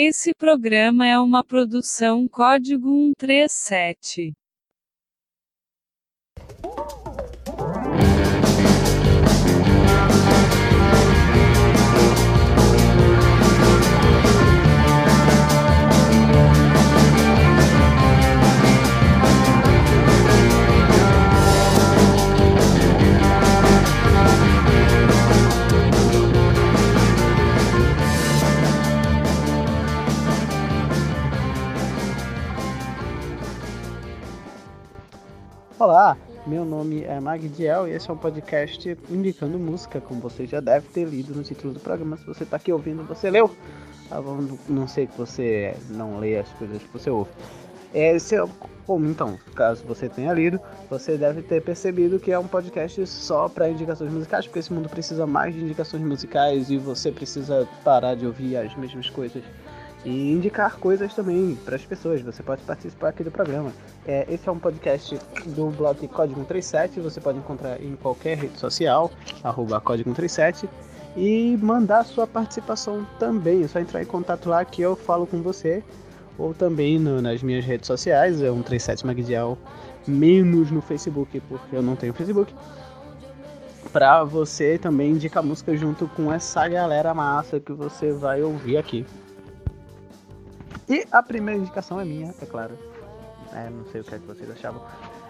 Esse 0.00 0.32
programa 0.32 1.08
é 1.08 1.18
uma 1.18 1.42
produção 1.42 2.28
Código 2.28 3.10
137. 3.18 4.37
Olá, 35.80 36.18
meu 36.44 36.64
nome 36.64 37.04
é 37.04 37.20
Magdiel 37.20 37.86
e 37.86 37.92
esse 37.92 38.10
é 38.10 38.12
um 38.12 38.16
podcast 38.16 38.98
indicando 39.08 39.60
música, 39.60 40.00
como 40.00 40.20
você 40.20 40.44
já 40.44 40.58
deve 40.58 40.88
ter 40.88 41.04
lido 41.04 41.32
no 41.32 41.44
título 41.44 41.72
do 41.72 41.78
programa. 41.78 42.16
Se 42.16 42.26
você 42.26 42.42
está 42.42 42.56
aqui 42.56 42.72
ouvindo, 42.72 43.04
você 43.04 43.30
leu. 43.30 43.48
Ah, 44.10 44.20
não 44.68 44.88
sei 44.88 45.06
que 45.06 45.16
você 45.16 45.76
não 45.90 46.18
lê 46.18 46.36
as 46.36 46.48
coisas 46.54 46.82
que 46.82 46.88
você 46.92 47.08
ouve. 47.08 47.30
Esse 47.94 48.34
é, 48.34 48.44
então, 48.88 49.38
caso 49.54 49.84
você 49.86 50.08
tenha 50.08 50.32
lido, 50.32 50.60
você 50.90 51.16
deve 51.16 51.42
ter 51.42 51.62
percebido 51.62 52.18
que 52.18 52.32
é 52.32 52.38
um 52.38 52.48
podcast 52.48 53.06
só 53.06 53.48
para 53.48 53.70
indicações 53.70 54.12
musicais, 54.12 54.46
porque 54.48 54.58
esse 54.58 54.72
mundo 54.72 54.88
precisa 54.88 55.28
mais 55.28 55.54
de 55.54 55.60
indicações 55.60 56.02
musicais 56.02 56.70
e 56.70 56.76
você 56.76 57.12
precisa 57.12 57.68
parar 57.84 58.16
de 58.16 58.26
ouvir 58.26 58.56
as 58.56 58.74
mesmas 58.74 59.08
coisas 59.08 59.44
e 60.04 60.32
indicar 60.32 60.76
coisas 60.76 61.14
também 61.14 61.56
para 61.64 61.76
as 61.76 61.84
pessoas. 61.84 62.20
Você 62.22 62.42
pode 62.42 62.62
participar 62.62 63.08
aqui 63.08 63.24
do 63.24 63.30
programa. 63.30 63.72
É, 64.06 64.26
esse 64.28 64.48
é 64.48 64.52
um 64.52 64.58
podcast 64.58 65.18
do 65.46 65.70
blog 65.70 66.06
Código 66.08 66.44
37. 66.44 67.00
Você 67.00 67.20
pode 67.20 67.38
encontrar 67.38 67.82
em 67.82 67.96
qualquer 67.96 68.36
rede 68.38 68.58
social, 68.58 69.10
arroba 69.42 69.80
Código 69.80 70.14
37, 70.14 70.68
e 71.16 71.56
mandar 71.60 72.04
sua 72.04 72.26
participação 72.26 73.06
também. 73.18 73.62
É 73.64 73.68
só 73.68 73.80
entrar 73.80 74.02
em 74.02 74.06
contato 74.06 74.48
lá 74.48 74.64
que 74.64 74.82
eu 74.82 74.94
falo 74.94 75.26
com 75.26 75.42
você. 75.42 75.82
Ou 76.38 76.54
também 76.54 77.00
no, 77.00 77.20
nas 77.20 77.42
minhas 77.42 77.64
redes 77.64 77.88
sociais, 77.88 78.40
é 78.40 78.50
um 78.50 78.62
37 78.62 79.04
Magdial, 79.04 79.58
menos 80.06 80.70
no 80.70 80.80
Facebook, 80.80 81.40
porque 81.40 81.74
eu 81.74 81.82
não 81.82 81.96
tenho 81.96 82.14
Facebook. 82.14 82.54
Pra 83.92 84.22
você 84.22 84.78
também 84.78 85.12
indicar 85.12 85.42
música 85.42 85.76
junto 85.76 86.06
com 86.08 86.32
essa 86.32 86.68
galera 86.68 87.12
massa 87.12 87.58
que 87.58 87.72
você 87.72 88.12
vai 88.12 88.40
ouvir 88.40 88.76
aqui. 88.76 89.04
E 90.88 91.06
a 91.12 91.22
primeira 91.22 91.60
indicação 91.60 92.00
é 92.00 92.04
minha, 92.04 92.34
é 92.40 92.46
claro. 92.46 92.74
É, 93.52 93.68
não 93.70 93.84
sei 93.90 94.00
o 94.00 94.04
que, 94.04 94.14
é 94.14 94.18
que 94.18 94.26
vocês 94.26 94.50
achavam. 94.50 94.82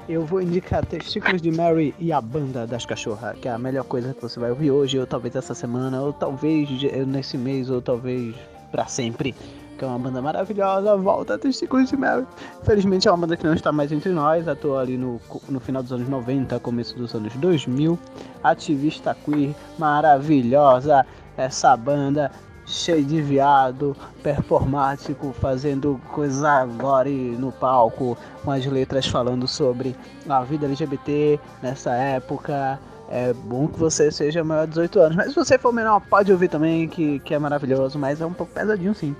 Eu 0.08 0.24
vou 0.24 0.40
indicar 0.40 0.86
Testículos 0.86 1.42
de 1.42 1.50
Mary 1.50 1.94
e 1.98 2.12
a 2.12 2.20
Banda 2.20 2.66
das 2.66 2.86
Cachorras, 2.86 3.38
que 3.38 3.48
é 3.48 3.50
a 3.50 3.58
melhor 3.58 3.84
coisa 3.84 4.14
que 4.14 4.22
você 4.22 4.40
vai 4.40 4.50
ouvir 4.50 4.70
hoje, 4.70 4.98
ou 4.98 5.06
talvez 5.06 5.36
essa 5.36 5.54
semana, 5.54 6.00
ou 6.00 6.12
talvez 6.12 6.68
nesse 7.06 7.36
mês, 7.36 7.68
ou 7.68 7.82
talvez 7.82 8.34
para 8.70 8.86
sempre. 8.86 9.34
Que 9.76 9.84
é 9.84 9.86
uma 9.86 9.98
banda 9.98 10.22
maravilhosa, 10.22 10.96
volta 10.96 11.38
Testículos 11.38 11.90
de 11.90 11.96
Mary. 11.96 12.26
Infelizmente 12.62 13.06
é 13.06 13.10
uma 13.10 13.18
banda 13.18 13.36
que 13.36 13.44
não 13.44 13.54
está 13.54 13.70
mais 13.70 13.92
entre 13.92 14.10
nós, 14.10 14.48
atuou 14.48 14.78
ali 14.78 14.96
no, 14.96 15.20
no 15.48 15.60
final 15.60 15.82
dos 15.82 15.92
anos 15.92 16.08
90, 16.08 16.58
começo 16.60 16.96
dos 16.96 17.14
anos 17.14 17.34
2000. 17.34 17.98
Ativista 18.42 19.14
queer, 19.24 19.54
maravilhosa, 19.78 21.04
essa 21.36 21.76
banda 21.76 22.30
cheio 22.68 23.02
de 23.02 23.20
viado, 23.22 23.96
performático, 24.22 25.32
fazendo 25.40 25.98
coisas 26.12 26.44
agora 26.44 27.08
no 27.08 27.50
palco, 27.50 28.16
com 28.44 28.50
as 28.50 28.64
letras 28.66 29.06
falando 29.06 29.48
sobre 29.48 29.96
a 30.28 30.42
vida 30.44 30.66
LGBT 30.66 31.40
nessa 31.62 31.94
época. 31.94 32.78
É 33.10 33.32
bom 33.32 33.66
que 33.66 33.78
você 33.78 34.12
seja 34.12 34.44
maior 34.44 34.66
de 34.66 34.72
18 34.72 35.00
anos, 35.00 35.16
mas 35.16 35.28
se 35.30 35.34
você 35.34 35.58
for 35.58 35.72
menor, 35.72 36.00
pode 36.10 36.30
ouvir 36.30 36.48
também, 36.48 36.86
que, 36.86 37.18
que 37.20 37.32
é 37.32 37.38
maravilhoso, 37.38 37.98
mas 37.98 38.20
é 38.20 38.26
um 38.26 38.34
pouco 38.34 38.52
pesadinho 38.52 38.94
sim. 38.94 39.16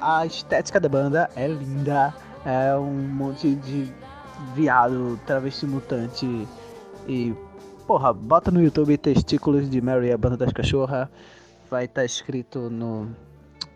A 0.00 0.24
estética 0.24 0.80
da 0.80 0.88
banda 0.88 1.28
é 1.36 1.46
linda, 1.46 2.14
é 2.46 2.74
um 2.74 2.90
monte 2.90 3.54
de 3.54 3.92
viado, 4.54 5.20
travesti 5.26 5.66
mutante 5.66 6.48
e. 7.06 7.34
Porra, 7.86 8.12
bota 8.12 8.50
no 8.50 8.60
YouTube 8.60 8.98
Testículos 8.98 9.70
de 9.70 9.80
Mary, 9.80 10.10
a 10.10 10.18
banda 10.18 10.36
das 10.36 10.52
cachorras 10.52 11.08
vai 11.70 11.84
estar 11.84 12.02
tá 12.02 12.04
escrito 12.04 12.70
no, 12.70 13.08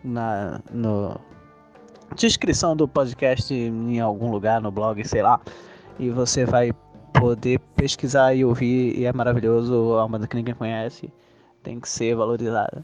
na 0.03 0.61
no 0.71 1.19
descrição 2.15 2.75
do 2.75 2.87
podcast 2.87 3.53
em 3.53 3.99
algum 3.99 4.31
lugar 4.31 4.61
no 4.61 4.71
blog, 4.71 5.03
sei 5.07 5.21
lá. 5.21 5.39
E 5.99 6.09
você 6.09 6.45
vai 6.45 6.71
poder 7.13 7.59
pesquisar 7.75 8.33
e 8.33 8.43
ouvir 8.43 8.97
e 8.97 9.05
é 9.05 9.13
maravilhoso, 9.13 9.73
é 9.73 9.99
uma 9.99 10.07
banda 10.07 10.27
que 10.27 10.35
ninguém 10.35 10.55
conhece, 10.55 11.11
tem 11.61 11.79
que 11.79 11.87
ser 11.87 12.15
valorizada. 12.15 12.83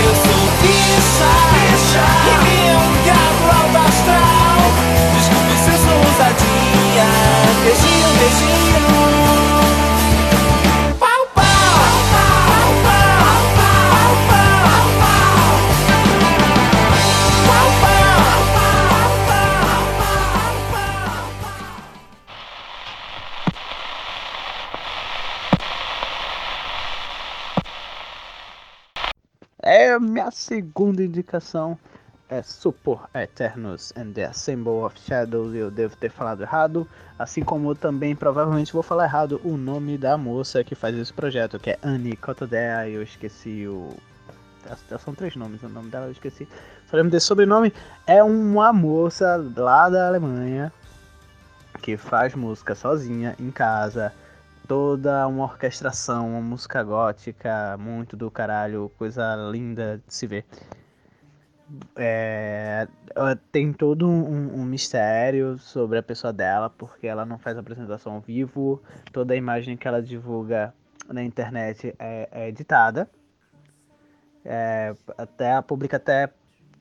Eu 0.00 0.14
sou 0.14 0.27
bicha, 0.62 1.30
bicha. 1.52 2.04
E 2.46 2.76
um 2.76 3.02
diabo 3.02 3.44
alto 3.58 3.78
astral. 3.88 4.60
Desculpe 5.14 5.54
se 5.64 5.74
sou 5.84 5.98
ousadia. 5.98 7.08
Beijinho, 7.64 8.08
beijinho 8.18 8.97
minha 30.18 30.30
segunda 30.32 31.04
indicação 31.04 31.78
é 32.28 32.42
Support 32.42 33.08
Eternus 33.14 33.92
and 33.96 34.10
the 34.12 34.32
Symbol 34.32 34.84
of 34.84 34.98
Shadows. 34.98 35.54
Eu 35.54 35.70
devo 35.70 35.96
ter 35.96 36.10
falado 36.10 36.42
errado, 36.42 36.88
assim 37.16 37.44
como 37.44 37.70
eu 37.70 37.76
também 37.76 38.16
provavelmente 38.16 38.72
vou 38.72 38.82
falar 38.82 39.04
errado 39.04 39.40
o 39.44 39.56
nome 39.56 39.96
da 39.96 40.18
moça 40.18 40.64
que 40.64 40.74
faz 40.74 40.96
esse 40.96 41.12
projeto, 41.12 41.60
que 41.60 41.70
é 41.70 41.78
Annie 41.84 42.16
Cotodea. 42.16 42.88
Eu 42.88 43.00
esqueci 43.00 43.68
o. 43.68 43.94
São 44.98 45.14
três 45.14 45.36
nomes, 45.36 45.62
o 45.62 45.68
nome 45.68 45.88
dela 45.88 46.06
eu 46.06 46.12
esqueci. 46.12 46.48
Só 46.90 46.96
lembro 46.96 47.12
desse 47.12 47.26
sobrenome. 47.26 47.72
É 48.04 48.20
uma 48.20 48.72
moça 48.72 49.36
lá 49.56 49.88
da 49.88 50.08
Alemanha 50.08 50.72
que 51.80 51.96
faz 51.96 52.34
música 52.34 52.74
sozinha 52.74 53.36
em 53.38 53.52
casa 53.52 54.12
toda 54.68 55.26
uma 55.26 55.44
orquestração, 55.44 56.28
uma 56.28 56.42
música 56.42 56.82
gótica, 56.82 57.76
muito 57.78 58.16
do 58.16 58.30
caralho, 58.30 58.92
coisa 58.98 59.34
linda 59.50 60.00
de 60.06 60.14
se 60.14 60.26
ver. 60.26 60.44
É, 61.96 62.86
tem 63.50 63.72
todo 63.72 64.06
um, 64.06 64.60
um, 64.60 64.64
mistério 64.64 65.58
sobre 65.58 65.98
a 65.98 66.02
pessoa 66.02 66.32
dela, 66.32 66.70
porque 66.70 67.06
ela 67.06 67.26
não 67.26 67.38
faz 67.38 67.56
apresentação 67.58 68.14
ao 68.14 68.20
vivo, 68.20 68.82
toda 69.12 69.34
a 69.34 69.36
imagem 69.36 69.76
que 69.76 69.88
ela 69.88 70.02
divulga 70.02 70.72
na 71.08 71.22
internet 71.22 71.94
é, 71.98 72.28
é 72.30 72.48
editada. 72.48 73.08
É, 74.44 74.94
até 75.16 75.60
publica 75.62 75.96
até, 75.96 76.30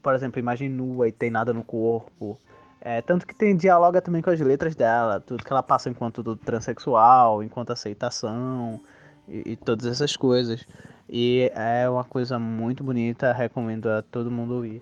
por 0.02 0.14
exemplo, 0.14 0.40
imagem 0.40 0.70
nua 0.70 1.08
e 1.08 1.12
tem 1.12 1.30
nada 1.30 1.54
no 1.54 1.64
corpo. 1.64 2.38
É, 2.80 3.02
tanto 3.02 3.26
que 3.26 3.36
tem 3.36 3.56
dialoga 3.56 4.02
também 4.02 4.22
com 4.22 4.30
as 4.30 4.40
letras 4.40 4.76
dela, 4.76 5.20
tudo 5.20 5.44
que 5.44 5.52
ela 5.52 5.64
passa 5.64 5.90
enquanto 5.90 6.36
transexual, 6.38 7.44
enquanto 7.44 7.72
aceitação 7.72 8.80
e, 9.28 9.54
e, 9.54 9.56
todas 9.56 9.86
essas 9.86 10.16
coisas. 10.16 10.66
E 11.10 11.52
é 11.56 11.90
uma 11.90 12.04
coisa 12.04 12.38
muito 12.38 12.84
bonita, 12.84 13.34
recomendo 13.34 13.90
a 13.90 14.02
todo 14.02 14.30
mundo 14.30 14.56
ouvir. 14.56 14.82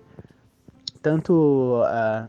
Tanto 1.02 1.82
uh, 1.82 2.28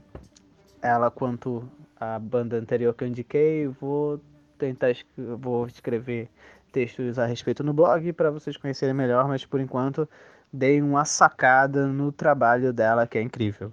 ela 0.81 1.11
quanto 1.11 1.69
a 1.99 2.17
banda 2.17 2.57
anterior 2.57 2.93
que 2.93 3.03
eu 3.03 3.07
indiquei, 3.07 3.67
vou 3.67 4.21
tentar 4.57 4.87
vou 5.17 5.67
escrever 5.67 6.29
textos 6.71 7.19
a 7.19 7.25
respeito 7.25 7.63
no 7.63 7.73
blog 7.73 8.13
para 8.13 8.31
vocês 8.31 8.55
conhecerem 8.55 8.93
melhor, 8.93 9.27
mas 9.27 9.45
por 9.45 9.59
enquanto 9.59 10.07
dei 10.51 10.81
uma 10.81 11.05
sacada 11.05 11.87
no 11.87 12.11
trabalho 12.11 12.71
dela 12.71 13.07
que 13.07 13.17
é 13.17 13.21
incrível. 13.21 13.71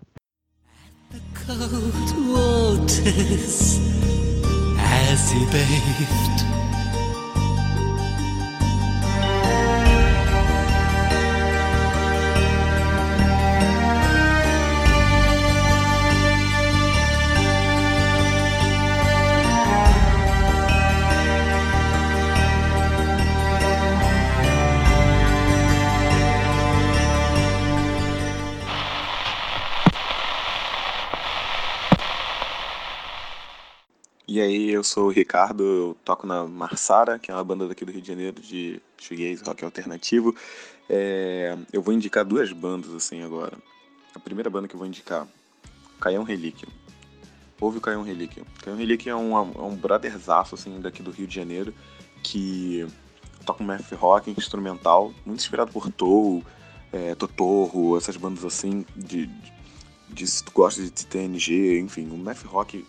Cold 1.46 2.10
waters 2.26 3.78
as 4.78 5.30
he 5.30 5.44
bathed. 5.52 6.40
Eu 34.74 34.84
sou 34.84 35.06
o 35.06 35.10
Ricardo, 35.10 35.62
eu 35.62 35.96
toco 36.04 36.26
na 36.26 36.44
Marsara, 36.44 37.18
que 37.18 37.30
é 37.30 37.34
uma 37.34 37.44
banda 37.44 37.68
daqui 37.68 37.84
do 37.84 37.92
Rio 37.92 38.02
de 38.02 38.08
Janeiro 38.08 38.40
de 38.40 38.80
shoegaze, 38.98 39.42
rock 39.44 39.64
alternativo. 39.64 40.34
É, 40.88 41.56
eu 41.72 41.80
vou 41.80 41.94
indicar 41.94 42.24
duas 42.24 42.52
bandas 42.52 42.92
assim 42.94 43.22
agora. 43.22 43.56
A 44.14 44.18
primeira 44.18 44.50
banda 44.50 44.68
que 44.68 44.74
eu 44.74 44.78
vou 44.78 44.86
indicar, 44.86 45.26
Caião 46.00 46.22
Relíquia. 46.22 46.68
Ouve 47.60 47.78
o 47.78 47.80
Caião 47.80 48.02
Relíquia. 48.02 48.44
Caião 48.62 48.76
Relíquia 48.76 49.12
é 49.12 49.16
um, 49.16 49.36
é 49.36 49.62
um 49.62 49.76
brotherzaço 49.76 50.54
assim, 50.54 50.80
daqui 50.80 51.02
do 51.02 51.10
Rio 51.10 51.26
de 51.26 51.34
Janeiro 51.34 51.72
que 52.22 52.86
toca 53.44 53.62
um 53.62 53.66
math 53.66 53.92
rock 53.92 54.30
instrumental, 54.30 55.12
muito 55.24 55.40
inspirado 55.40 55.70
por 55.70 55.90
Tou, 55.92 56.42
é, 56.92 57.14
Totorro, 57.14 57.96
essas 57.96 58.16
bandas 58.16 58.44
assim, 58.44 58.84
de, 58.96 59.26
de, 59.26 59.52
de 60.08 60.26
se 60.26 60.44
tu 60.44 60.52
gosta 60.52 60.82
de 60.82 60.90
TNG, 60.90 61.78
enfim, 61.78 62.08
um 62.10 62.16
math 62.16 62.42
rock 62.44 62.84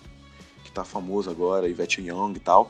tá 0.76 0.84
famoso 0.84 1.30
agora, 1.30 1.68
Ivete 1.68 2.02
Young 2.02 2.34
e 2.36 2.40
tal, 2.40 2.70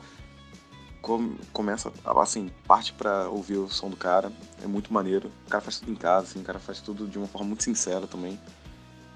começa, 1.52 1.92
assim, 2.04 2.50
parte 2.66 2.92
para 2.92 3.28
ouvir 3.28 3.58
o 3.58 3.68
som 3.68 3.88
do 3.88 3.96
cara, 3.96 4.32
é 4.62 4.66
muito 4.66 4.92
maneiro. 4.92 5.30
O 5.46 5.50
cara 5.50 5.62
faz 5.62 5.78
tudo 5.78 5.92
em 5.92 5.94
casa, 5.94 6.26
assim, 6.28 6.40
o 6.40 6.42
cara 6.42 6.58
faz 6.58 6.80
tudo 6.80 7.06
de 7.06 7.18
uma 7.18 7.28
forma 7.28 7.48
muito 7.48 7.62
sincera 7.62 8.06
também. 8.06 8.38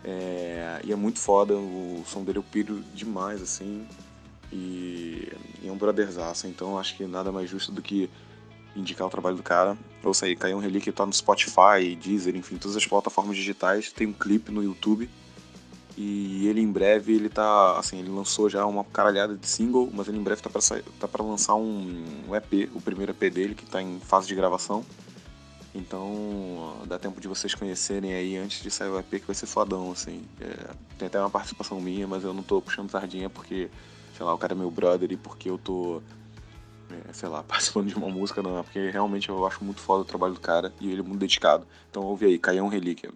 É, 0.05 0.81
e 0.85 0.93
é 0.93 0.97
muito 0.97 1.19
foda, 1.19 1.55
o 1.55 2.03
som 2.07 2.23
dele 2.23 2.39
eu 2.39 2.43
piro 2.43 2.81
demais, 2.95 3.43
assim, 3.43 3.87
e, 4.53 5.33
e 5.63 5.69
é 5.69 5.73
um 5.73 5.77
brotherzaço, 5.77 6.47
então 6.47 6.79
acho 6.79 6.97
que 6.97 7.07
nada 7.07 7.31
mais 7.31 7.51
justo 7.51 7.73
do 7.73 7.83
que 7.83 8.09
indicar 8.75 9.07
o 9.07 9.11
trabalho 9.11 9.37
do 9.37 9.43
cara. 9.43 9.77
Ou 10.03 10.15
seja, 10.15 10.35
caiu 10.37 10.57
um 10.57 10.61
relíquio, 10.61 10.93
tá 10.93 11.05
no 11.05 11.13
Spotify, 11.13 11.97
Deezer, 12.01 12.37
enfim, 12.37 12.57
todas 12.57 12.77
as 12.77 12.87
plataformas 12.87 13.37
digitais, 13.37 13.93
tem 13.93 14.07
um 14.07 14.13
clipe 14.13 14.53
no 14.53 14.63
YouTube 14.63 15.11
e 15.97 16.47
ele 16.47 16.61
em 16.61 16.71
breve 16.71 17.15
ele 17.15 17.29
tá, 17.29 17.79
assim, 17.79 17.99
ele 17.99 18.11
lançou 18.11 18.49
já 18.49 18.65
uma 18.67 18.85
caralhada 18.85 19.37
de 19.37 19.47
single, 19.47 19.91
mas 19.93 20.09
ele 20.09 20.19
em 20.19 20.23
breve 20.23 20.43
tá 20.43 20.51
para 20.51 20.61
tá 21.09 21.23
lançar 21.23 21.55
um, 21.55 22.05
um, 22.29 22.35
EP, 22.35 22.71
o 22.75 22.81
primeiro 22.81 23.13
EP 23.13 23.33
dele 23.33 23.55
que 23.55 23.67
tá 23.67 23.83
em 23.83 24.01
fase 24.01 24.27
de 24.27 24.35
gravação. 24.35 24.85
Então, 25.75 26.79
dá 26.87 26.99
tempo 26.99 27.21
de 27.21 27.29
vocês 27.29 27.55
conhecerem 27.55 28.13
aí 28.13 28.37
antes 28.37 28.63
de 28.63 28.71
sair 28.71 28.89
o 28.89 28.99
EP 28.99 29.09
que 29.09 29.27
vai 29.27 29.35
ser 29.35 29.47
fodão, 29.47 29.93
assim. 29.93 30.25
É, 30.41 30.71
tem 30.99 31.07
até 31.07 31.21
uma 31.21 31.31
participação 31.31 31.81
minha, 31.81 32.09
mas 32.09 32.25
eu 32.25 32.35
não 32.35 32.43
tô 32.43 32.61
puxando 32.61 32.91
sardinha 32.91 33.31
porque, 33.31 33.71
sei 34.17 34.27
lá, 34.27 34.35
o 34.35 34.39
cara 34.39 34.53
é 34.53 34.57
meu 34.57 34.71
brother 34.71 35.13
e 35.13 35.17
porque 35.17 35.49
eu 35.49 35.59
tô 35.59 36.03
é, 36.91 37.13
sei 37.13 37.29
lá, 37.29 37.43
participando 37.45 37.89
de 37.89 37.95
uma 37.95 38.09
música, 38.09 38.43
não, 38.43 38.59
é 38.59 38.63
porque 38.63 38.91
realmente 38.91 39.29
eu 39.29 39.47
acho 39.47 39.65
muito 39.65 39.81
foda 39.81 40.03
o 40.03 40.05
trabalho 40.05 40.35
do 40.35 40.41
cara 40.41 40.73
e 40.81 40.91
ele 40.91 41.01
é 41.01 41.05
muito 41.05 41.21
dedicado. 41.21 41.67
Então 41.91 42.03
ouve 42.03 42.27
aí, 42.27 42.39
Caião 42.39 42.69
Relíquia. 42.69 43.11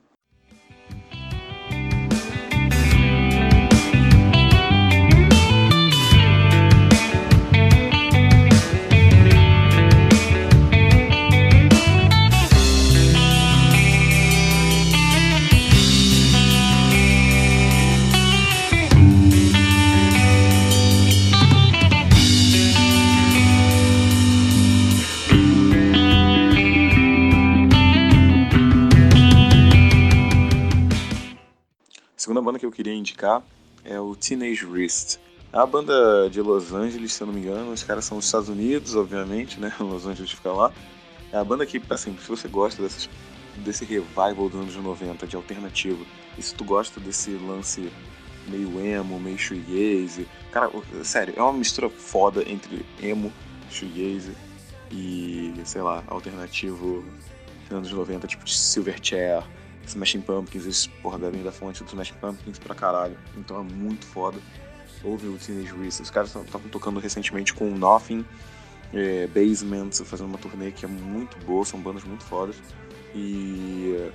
Queria 32.84 32.98
indicar 32.98 33.42
é 33.82 33.98
o 33.98 34.14
Teenage 34.14 34.66
Wrist. 34.66 35.18
Uma 35.50 35.66
banda 35.66 36.28
de 36.28 36.42
Los 36.42 36.72
Angeles, 36.72 37.14
se 37.14 37.22
eu 37.22 37.26
não 37.26 37.34
me 37.34 37.40
engano. 37.40 37.72
Os 37.72 37.82
caras 37.82 38.04
são 38.04 38.18
dos 38.18 38.26
Estados 38.26 38.50
Unidos, 38.50 38.94
obviamente, 38.94 39.58
né? 39.58 39.72
Los 39.80 40.06
Angeles 40.06 40.32
fica 40.32 40.52
lá. 40.52 40.70
É 41.32 41.38
a 41.38 41.44
banda 41.44 41.64
que, 41.64 41.80
assim, 41.88 42.16
se 42.18 42.28
você 42.28 42.46
gosta 42.46 42.82
dessas, 42.82 43.08
desse 43.56 43.86
revival 43.86 44.50
dos 44.50 44.60
anos 44.60 44.76
90 44.76 45.26
de 45.26 45.34
alternativo, 45.34 46.04
e 46.36 46.42
se 46.42 46.54
tu 46.54 46.64
gosta 46.64 47.00
desse 47.00 47.30
lance 47.30 47.90
meio 48.48 48.78
emo, 48.84 49.18
meio 49.18 49.38
shoegaze, 49.38 50.28
cara, 50.52 50.70
sério, 51.02 51.32
é 51.36 51.42
uma 51.42 51.54
mistura 51.54 51.88
foda 51.88 52.42
entre 52.46 52.84
emo, 53.02 53.32
shoegaze 53.70 54.32
e, 54.90 55.54
sei 55.64 55.80
lá, 55.80 56.04
alternativo 56.08 57.02
dos 57.62 57.78
anos 57.78 57.90
90, 57.90 58.26
tipo 58.26 58.44
de 58.44 58.54
Silverchair, 58.54 59.42
Smashing 59.86 60.20
Pumpkins, 60.20 60.64
eles, 60.64 60.86
porra, 61.02 61.18
devem 61.18 61.42
da 61.42 61.52
fonte 61.52 61.82
dos 61.82 61.92
Smashing 61.92 62.14
Pumpkins 62.20 62.58
pra 62.58 62.74
caralho. 62.74 63.16
Então 63.36 63.60
é 63.60 63.62
muito 63.62 64.06
foda. 64.06 64.38
Ouve 65.02 65.26
o 65.28 65.38
Teenage 65.38 65.72
Wrist. 65.72 66.00
Os 66.00 66.10
caras 66.10 66.34
estavam 66.34 66.68
tocando 66.68 66.98
recentemente 66.98 67.52
com 67.52 67.70
Nothing, 67.70 68.24
é, 68.92 69.26
Basement, 69.26 69.90
fazendo 70.04 70.28
uma 70.28 70.38
turnê 70.38 70.70
que 70.70 70.84
é 70.84 70.88
muito 70.88 71.36
boa, 71.44 71.64
são 71.64 71.80
bandas 71.80 72.04
muito 72.04 72.24
fodas. 72.24 72.56
E, 73.14 74.10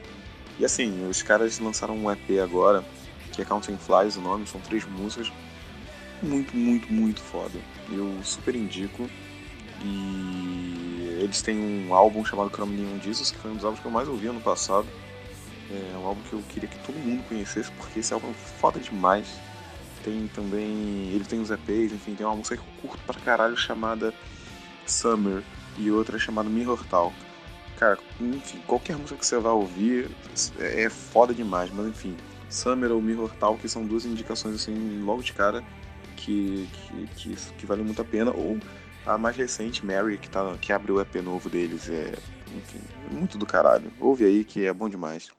e 0.57 0.66
assim, 0.66 1.07
os 1.07 1.21
caras 1.21 1.60
lançaram 1.60 1.95
um 1.95 2.12
EP 2.12 2.39
agora, 2.44 2.83
que 3.31 3.42
é 3.42 3.45
Counting 3.45 3.77
Flies 3.77 4.18
o 4.18 4.21
nome, 4.21 4.48
são 4.48 4.60
três 4.62 4.86
músicas. 4.86 5.31
Muito, 6.21 6.56
muito, 6.56 6.92
muito 6.92 7.21
foda. 7.21 7.57
Eu 7.89 8.19
super 8.24 8.56
indico. 8.56 9.10
E 9.81 11.18
eles 11.21 11.42
têm 11.42 11.57
um 11.57 11.94
álbum 11.94 12.25
chamado 12.25 12.50
Chrome 12.50 12.75
Neon 12.75 13.00
Jesus, 13.00 13.31
que 13.31 13.38
foi 13.38 13.51
um 13.51 13.56
dos 13.56 13.63
álbuns 13.63 13.80
que 13.80 13.86
eu 13.88 13.92
mais 13.92 14.10
ouvi 14.10 14.27
ano 14.27 14.42
passado. 14.42 14.86
É 15.71 15.98
um 15.98 16.06
álbum 16.06 16.21
que 16.24 16.33
eu 16.33 16.44
queria 16.50 16.68
que 16.68 16.80
todo 16.80 16.95
mundo 16.95 17.24
conhecesse, 17.27 17.71
porque 17.74 18.00
esse 18.00 18.13
álbum 18.13 18.30
é 18.31 18.33
foda 18.33 18.80
demais. 18.80 19.27
Tem 20.04 20.27
também. 20.30 21.12
Ele 21.13 21.24
tem 21.25 21.39
os 21.39 21.51
EPs, 21.51 21.94
enfim, 21.94 22.16
tem 22.16 22.25
uma 22.25 22.36
música 22.36 22.57
que 22.57 22.63
eu 22.63 22.89
curto 22.89 23.04
pra 23.06 23.19
caralho 23.19 23.56
chamada 23.56 24.13
Summer 24.86 25.44
e 25.77 25.92
outra 25.92 26.18
chamada 26.18 26.50
Mirror 26.50 26.83
Talk. 26.86 27.16
Cara, 27.77 28.00
enfim, 28.19 28.60
qualquer 28.66 28.98
música 28.98 29.18
que 29.18 29.25
você 29.25 29.38
vai 29.38 29.51
ouvir 29.51 30.10
é 30.60 30.89
foda 30.89 31.33
demais, 31.33 31.71
mas 31.71 31.88
enfim, 31.88 32.18
Summer 32.50 32.92
ou 32.92 33.01
Mirror 33.01 33.33
Talk 33.36 33.68
são 33.69 33.86
duas 33.86 34.06
indicações 34.06 34.56
assim, 34.56 35.01
logo 35.01 35.21
de 35.21 35.33
cara, 35.33 35.63
que, 36.18 36.68
que, 36.74 37.07
que, 37.16 37.36
que 37.57 37.66
valem 37.66 37.86
muito 37.86 38.01
a 38.01 38.06
pena. 38.06 38.31
Ou 38.31 38.57
a 39.06 39.18
mais 39.18 39.35
recente, 39.38 39.85
Mary, 39.85 40.18
que, 40.18 40.30
tá, 40.30 40.56
que 40.59 40.73
abre 40.73 40.92
o 40.92 40.99
EP 40.99 41.16
novo 41.16 41.49
deles, 41.49 41.90
é 41.90 42.14
enfim, 42.56 42.81
muito 43.11 43.38
do 43.38 43.45
caralho. 43.45 43.92
Ouve 43.99 44.26
aí 44.26 44.44
que 44.44 44.66
é 44.66 44.73
bom 44.73 44.90
demais. 44.90 45.30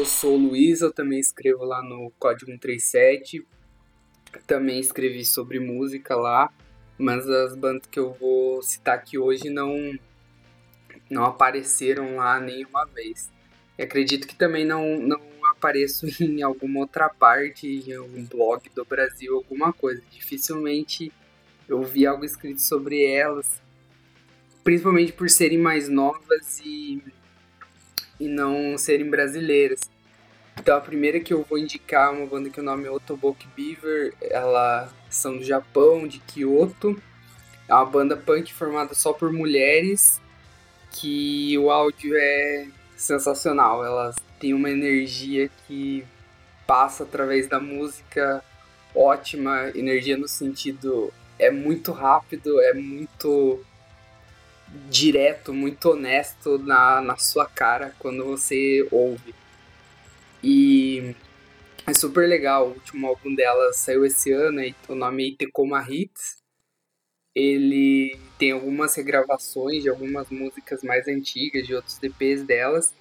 Eu 0.00 0.06
sou 0.06 0.34
o 0.34 0.38
Luiz, 0.38 0.80
eu 0.80 0.90
também 0.90 1.20
escrevo 1.20 1.62
lá 1.62 1.82
no 1.82 2.10
Código 2.18 2.50
137. 2.50 3.46
Também 4.46 4.80
escrevi 4.80 5.26
sobre 5.26 5.60
música 5.60 6.16
lá, 6.16 6.50
mas 6.96 7.28
as 7.28 7.54
bandas 7.54 7.86
que 7.86 7.98
eu 7.98 8.14
vou 8.14 8.62
citar 8.62 8.94
aqui 8.94 9.18
hoje 9.18 9.50
não 9.50 9.92
não 11.10 11.24
apareceram 11.24 12.16
lá 12.16 12.40
nenhuma 12.40 12.86
vez. 12.86 13.30
E 13.76 13.82
acredito 13.82 14.26
que 14.26 14.34
também 14.34 14.64
não, 14.64 14.98
não 14.98 15.20
apareço 15.50 16.06
em 16.24 16.40
alguma 16.40 16.80
outra 16.80 17.10
parte, 17.10 17.66
em 17.66 17.92
algum 17.92 18.24
blog 18.24 18.70
do 18.74 18.86
Brasil, 18.86 19.36
alguma 19.36 19.70
coisa. 19.70 20.02
Dificilmente 20.10 21.12
eu 21.68 21.82
vi 21.82 22.06
algo 22.06 22.24
escrito 22.24 22.62
sobre 22.62 23.04
elas, 23.04 23.60
principalmente 24.64 25.12
por 25.12 25.28
serem 25.28 25.58
mais 25.58 25.90
novas 25.90 26.58
e 26.64 27.02
e 28.20 28.28
não 28.28 28.78
serem 28.78 29.10
brasileiras. 29.10 29.80
Então 30.58 30.76
a 30.76 30.80
primeira 30.80 31.18
que 31.18 31.32
eu 31.32 31.42
vou 31.42 31.58
indicar 31.58 32.08
é 32.08 32.18
uma 32.18 32.26
banda 32.26 32.50
que 32.50 32.60
o 32.60 32.62
nome 32.62 32.86
é 32.86 32.90
Otoboki 32.90 33.48
Beaver, 33.56 34.12
elas 34.20 34.92
são 35.08 35.38
do 35.38 35.42
Japão, 35.42 36.06
de 36.06 36.18
Kyoto. 36.20 37.00
É 37.66 37.74
uma 37.74 37.86
banda 37.86 38.16
punk 38.16 38.52
formada 38.52 38.94
só 38.94 39.12
por 39.12 39.32
mulheres, 39.32 40.20
que 40.90 41.56
o 41.56 41.70
áudio 41.70 42.14
é 42.14 42.68
sensacional. 42.96 43.84
Elas 43.84 44.16
têm 44.38 44.52
uma 44.52 44.70
energia 44.70 45.50
que 45.66 46.04
passa 46.66 47.04
através 47.04 47.46
da 47.46 47.58
música 47.58 48.44
ótima, 48.94 49.70
energia 49.74 50.16
no 50.16 50.28
sentido 50.28 51.12
é 51.38 51.50
muito 51.50 51.90
rápido, 51.90 52.60
é 52.60 52.74
muito 52.74 53.64
direto, 54.88 55.52
muito 55.52 55.90
honesto 55.90 56.58
na, 56.58 57.00
na 57.00 57.16
sua 57.16 57.46
cara 57.46 57.94
quando 57.98 58.24
você 58.24 58.86
ouve. 58.90 59.34
E 60.42 61.14
é 61.86 61.94
super 61.94 62.28
legal. 62.28 62.68
O 62.68 62.72
último 62.74 63.06
álbum 63.06 63.34
dela 63.34 63.72
saiu 63.72 64.04
esse 64.04 64.32
ano, 64.32 64.60
e 64.62 64.74
o 64.88 64.94
nome 64.94 65.24
é 65.24 65.28
Itecoma 65.28 65.84
Hits. 65.88 66.38
Ele 67.34 68.18
tem 68.38 68.52
algumas 68.52 68.94
regravações 68.94 69.82
de 69.82 69.88
algumas 69.88 70.28
músicas 70.30 70.82
mais 70.82 71.06
antigas, 71.06 71.66
de 71.66 71.74
outros 71.74 71.98
DPs 71.98 72.42
delas. 72.44 72.92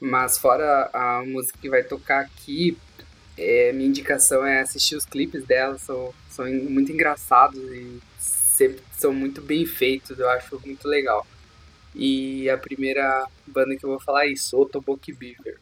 Mas 0.00 0.38
fora 0.38 0.90
a 0.92 1.24
música 1.24 1.58
que 1.60 1.68
vai 1.68 1.82
tocar 1.82 2.20
aqui, 2.20 2.76
é, 3.36 3.72
minha 3.72 3.88
indicação 3.88 4.46
é 4.46 4.60
assistir 4.60 4.94
os 4.94 5.04
clipes 5.04 5.44
dela, 5.44 5.78
são, 5.78 6.14
são 6.30 6.46
muito 6.46 6.92
engraçados 6.92 7.58
e 7.58 8.00
sempre 8.58 8.82
são 8.92 9.12
muito 9.12 9.40
bem 9.40 9.64
feitos, 9.64 10.18
eu 10.18 10.28
acho 10.28 10.60
muito 10.66 10.88
legal. 10.88 11.24
E 11.94 12.50
a 12.50 12.58
primeira 12.58 13.26
banda 13.46 13.76
que 13.76 13.84
eu 13.84 13.90
vou 13.90 14.00
falar 14.00 14.26
é 14.26 14.32
isso, 14.32 14.58
Otoboki 14.58 15.12
Beaver. 15.12 15.60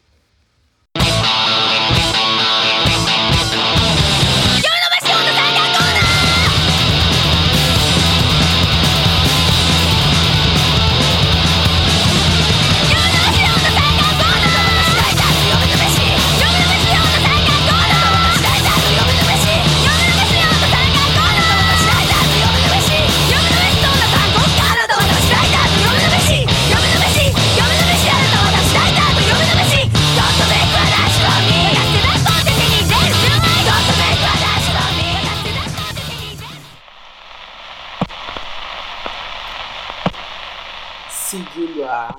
A 41.57 42.15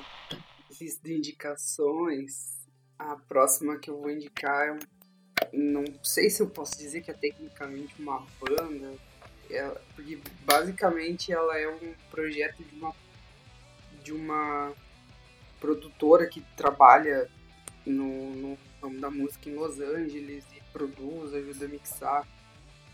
lista 0.81 1.07
de 1.07 1.15
indicações, 1.15 2.67
a 2.97 3.15
próxima 3.15 3.79
que 3.79 3.89
eu 3.89 3.97
vou 3.97 4.09
indicar 4.09 4.77
não 5.53 5.85
sei 6.03 6.29
se 6.29 6.41
eu 6.41 6.49
posso 6.49 6.77
dizer 6.77 7.01
que 7.01 7.09
é 7.09 7.13
tecnicamente 7.13 7.95
uma 7.99 8.25
banda, 8.41 8.93
é, 9.49 9.67
porque 9.95 10.19
basicamente 10.43 11.31
ela 11.31 11.57
é 11.57 11.69
um 11.69 11.93
projeto 12.11 12.63
de 12.63 12.75
uma, 12.75 12.95
de 14.03 14.13
uma 14.13 14.73
produtora 15.59 16.27
que 16.27 16.41
trabalha 16.55 17.29
no, 17.85 18.35
no 18.35 18.57
ramo 18.81 18.99
da 18.99 19.09
música 19.09 19.49
em 19.49 19.55
Los 19.55 19.79
Angeles 19.79 20.45
e 20.55 20.61
produz, 20.73 21.33
ajuda 21.33 21.65
a 21.65 21.69
mixar 21.69 22.27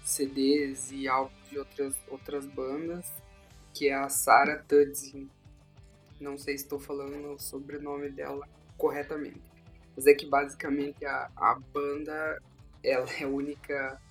CDs 0.03 0.91
e 0.91 1.07
álbuns 1.07 1.49
de 1.49 1.57
outras, 1.57 1.95
outras 2.07 2.45
bandas, 2.45 3.11
que 3.73 3.89
é 3.89 3.95
a 3.95 4.07
Sarah 4.09 4.63
Tudzin. 4.63 5.27
Não 6.25 6.39
sei 6.39 6.58
se 6.58 6.63
estou 6.63 6.79
falando 6.79 7.34
o 7.34 7.39
sobrenome 7.39 8.10
dela 8.10 8.50
corretamente. 8.79 9.44
Mas 9.96 10.08
é 10.08 10.13
que 10.15 10.25
basicamente 10.25 11.05
a, 11.05 11.29
a 11.36 11.53
banda 11.72 12.41
ela 12.84 13.08
é 13.20 13.24
a 13.24 13.27
única 13.27 14.01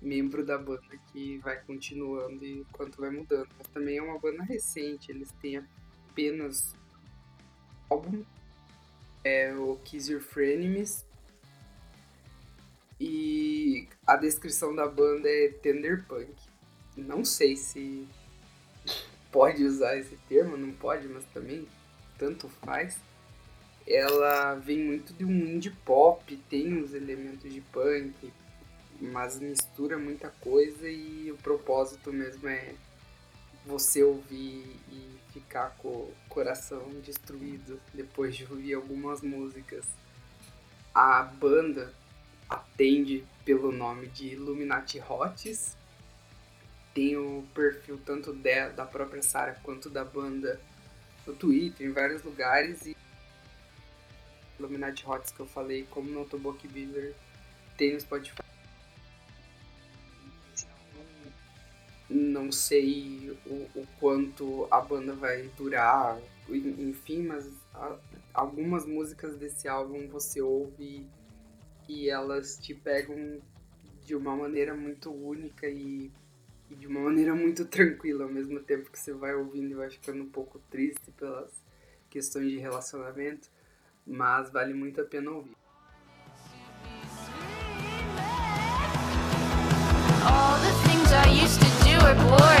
membro 0.00 0.46
da 0.46 0.56
banda 0.56 0.96
que 1.12 1.38
vai 1.38 1.60
continuando 1.64 2.46
enquanto 2.46 3.00
vai 3.00 3.10
mudando. 3.10 3.48
Mas 3.58 3.66
também 3.66 3.98
é 3.98 4.02
uma 4.02 4.16
banda 4.16 4.44
recente, 4.44 5.10
eles 5.10 5.32
têm 5.42 5.60
apenas 6.08 6.72
álbum, 7.90 8.24
é 9.24 9.52
o 9.52 9.76
Kiss 9.84 10.10
Your 10.10 10.22
Frenemies. 10.22 11.04
E 13.00 13.88
a 14.06 14.16
descrição 14.16 14.72
da 14.72 14.86
banda 14.86 15.28
é 15.28 15.48
Tender 15.48 16.06
Punk. 16.06 16.32
Não 16.96 17.24
sei 17.24 17.56
se 17.56 18.06
pode 19.36 19.62
usar 19.64 19.98
esse 19.98 20.16
termo, 20.30 20.56
não 20.56 20.72
pode, 20.72 21.06
mas 21.08 21.22
também 21.26 21.68
tanto 22.16 22.48
faz. 22.64 22.98
Ela 23.86 24.54
vem 24.54 24.78
muito 24.78 25.12
de 25.12 25.26
um 25.26 25.30
indie 25.30 25.70
pop, 25.84 26.34
tem 26.48 26.78
os 26.82 26.94
elementos 26.94 27.52
de 27.52 27.60
punk, 27.60 28.32
mas 28.98 29.38
mistura 29.38 29.98
muita 29.98 30.30
coisa 30.40 30.88
e 30.88 31.30
o 31.30 31.36
propósito 31.36 32.10
mesmo 32.10 32.48
é 32.48 32.72
você 33.66 34.02
ouvir 34.02 34.64
e 34.90 35.18
ficar 35.34 35.76
com 35.76 35.88
o 35.88 36.14
coração 36.30 36.88
destruído 37.04 37.78
depois 37.92 38.34
de 38.34 38.46
ouvir 38.50 38.72
algumas 38.72 39.20
músicas. 39.20 39.84
A 40.94 41.22
banda 41.22 41.92
atende 42.48 43.22
pelo 43.44 43.70
nome 43.70 44.06
de 44.06 44.28
Illuminati 44.28 44.98
Hots, 44.98 45.76
tem 46.96 47.14
o 47.14 47.44
perfil 47.54 48.00
tanto 48.06 48.32
de, 48.32 48.70
da 48.70 48.86
própria 48.86 49.22
Sarah 49.22 49.54
quanto 49.62 49.90
da 49.90 50.02
banda 50.02 50.58
no 51.26 51.34
Twitter, 51.34 51.86
em 51.86 51.92
vários 51.92 52.22
lugares. 52.22 52.86
E 52.86 52.96
Illuminati 54.58 55.06
Hots 55.06 55.30
que 55.30 55.40
eu 55.40 55.46
falei, 55.46 55.86
como 55.90 56.08
no 56.08 56.24
Toboki 56.24 56.66
Beaver, 56.66 57.14
tem 57.76 57.92
no 57.92 58.00
Spotify. 58.00 58.42
Não 62.08 62.50
sei 62.50 63.38
o, 63.44 63.68
o 63.78 63.86
quanto 64.00 64.66
a 64.70 64.80
banda 64.80 65.12
vai 65.12 65.50
durar, 65.58 66.18
enfim, 66.48 67.24
mas 67.24 67.46
a, 67.74 67.94
algumas 68.32 68.86
músicas 68.86 69.36
desse 69.36 69.68
álbum 69.68 70.08
você 70.08 70.40
ouve 70.40 71.06
e 71.86 72.08
elas 72.08 72.56
te 72.56 72.74
pegam 72.74 73.38
de 74.02 74.14
uma 74.14 74.34
maneira 74.34 74.74
muito 74.74 75.10
única 75.10 75.68
e 75.68 76.10
e 76.70 76.74
de 76.74 76.86
uma 76.86 77.00
maneira 77.00 77.34
muito 77.34 77.64
tranquila, 77.64 78.24
ao 78.24 78.30
mesmo 78.30 78.60
tempo 78.60 78.90
que 78.90 78.98
você 78.98 79.12
vai 79.12 79.34
ouvindo 79.34 79.70
e 79.70 79.74
vai 79.74 79.90
ficando 79.90 80.22
um 80.22 80.28
pouco 80.28 80.58
triste 80.70 81.10
pelas 81.12 81.50
questões 82.10 82.50
de 82.50 82.58
relacionamento, 82.58 83.48
mas 84.06 84.50
vale 84.50 84.74
muito 84.74 85.00
a 85.00 85.04
pena 85.04 85.30
ouvir. 85.30 85.56
All 90.28 90.58
the 90.58 90.72
things 90.88 91.12
I 91.12 91.44
used 91.44 91.60
to 91.60 91.66
do 91.84 92.04
are 92.04 92.55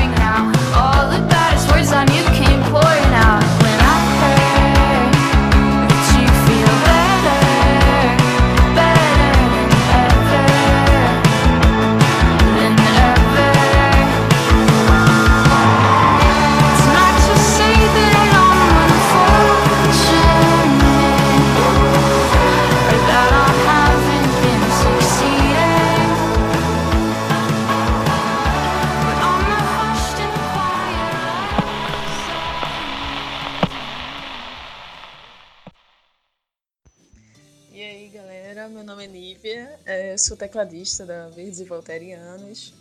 sou 40.26 40.36
tecladista 40.36 41.06
da 41.06 41.28
Verdes 41.28 41.60
e 41.60 41.64
Volterianos. 41.64 42.74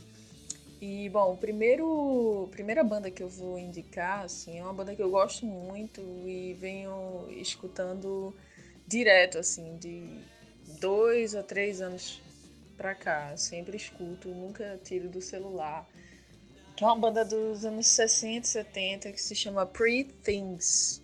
E, 0.82 1.08
bom, 1.10 1.34
o 1.34 1.38
primeiro, 1.38 2.50
primeira 2.52 2.84
banda 2.84 3.12
que 3.12 3.22
eu 3.22 3.30
vou 3.30 3.60
indicar, 3.60 4.26
assim, 4.26 4.58
é 4.58 4.64
uma 4.64 4.74
banda 4.74 4.96
que 4.96 5.02
eu 5.02 5.10
gosto 5.10 5.46
muito 5.46 6.02
e 6.26 6.54
venho 6.60 7.28
escutando 7.30 8.34
direto, 8.88 9.38
assim, 9.38 9.78
de 9.78 10.20
dois 10.80 11.36
a 11.36 11.44
três 11.44 11.82
anos 11.82 12.20
pra 12.76 12.96
cá. 12.96 13.38
Sempre 13.38 13.78
escuto, 13.78 14.30
nunca 14.30 14.80
tiro 14.84 15.08
do 15.08 15.22
celular. 15.22 15.88
Que 16.76 16.84
é 16.84 16.88
uma 16.88 16.98
banda 16.98 17.24
dos 17.24 17.64
anos 17.64 17.88
60 17.88 18.46
e 18.46 18.50
70 18.50 19.12
que 19.12 19.22
se 19.22 19.36
chama 19.36 19.66
Pre 19.66 20.04
Things. 20.24 21.02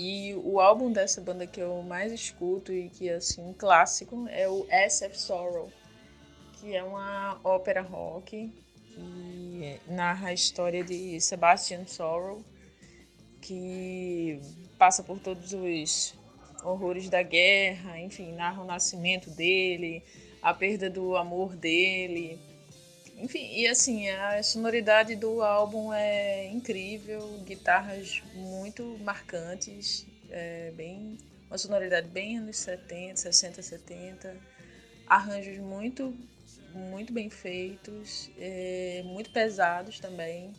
E 0.00 0.32
o 0.44 0.60
álbum 0.60 0.92
dessa 0.92 1.20
banda 1.20 1.44
que 1.44 1.58
eu 1.60 1.82
mais 1.82 2.12
escuto 2.12 2.72
e 2.72 2.88
que 2.88 3.08
é 3.08 3.14
assim 3.14 3.42
um 3.42 3.52
clássico 3.52 4.28
é 4.28 4.48
o 4.48 4.64
SF 4.88 5.18
Sorrow, 5.18 5.72
que 6.52 6.76
é 6.76 6.84
uma 6.84 7.40
ópera 7.42 7.82
rock 7.82 8.48
que 8.94 9.80
narra 9.88 10.28
a 10.28 10.32
história 10.32 10.84
de 10.84 11.20
Sebastian 11.20 11.84
Sorrow, 11.84 12.44
que 13.40 14.40
passa 14.78 15.02
por 15.02 15.18
todos 15.18 15.52
os 15.52 16.14
horrores 16.62 17.10
da 17.10 17.24
guerra, 17.24 17.98
enfim, 17.98 18.30
narra 18.30 18.62
o 18.62 18.66
nascimento 18.66 19.28
dele, 19.30 20.04
a 20.40 20.54
perda 20.54 20.88
do 20.88 21.16
amor 21.16 21.56
dele. 21.56 22.38
Enfim, 23.20 23.50
e 23.52 23.66
assim, 23.66 24.08
a 24.08 24.42
sonoridade 24.42 25.16
do 25.16 25.42
álbum 25.42 25.92
é 25.92 26.46
incrível, 26.46 27.40
guitarras 27.44 28.22
muito 28.32 28.96
marcantes, 29.00 30.06
é 30.30 30.70
bem 30.70 31.18
uma 31.48 31.58
sonoridade 31.58 32.08
bem 32.08 32.38
anos 32.38 32.58
70, 32.58 33.16
60, 33.16 33.62
70, 33.62 34.36
arranjos 35.06 35.58
muito 35.58 36.14
muito 36.72 37.12
bem 37.12 37.30
feitos, 37.30 38.30
é, 38.38 39.02
muito 39.04 39.30
pesados 39.30 39.98
também. 39.98 40.52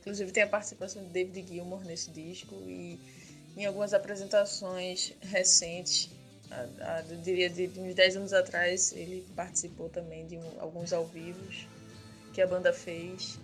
Inclusive 0.00 0.30
tem 0.30 0.42
a 0.42 0.46
participação 0.46 1.02
de 1.02 1.08
David 1.08 1.48
Gilmour 1.48 1.84
nesse 1.84 2.10
disco 2.10 2.54
e 2.68 3.00
em 3.56 3.64
algumas 3.64 3.94
apresentações 3.94 5.14
recentes, 5.20 6.10
eu 7.08 7.16
diria 7.18 7.50
de, 7.50 7.70
uns 7.78 7.94
10 7.94 8.16
anos 8.16 8.32
atrás, 8.32 8.92
ele 8.92 9.26
participou 9.34 9.88
também 9.88 10.26
de 10.26 10.36
um, 10.36 10.60
alguns 10.60 10.92
ao 10.92 11.06
vivos 11.06 11.66
que 12.32 12.40
a 12.40 12.46
banda 12.46 12.72
fez. 12.72 13.38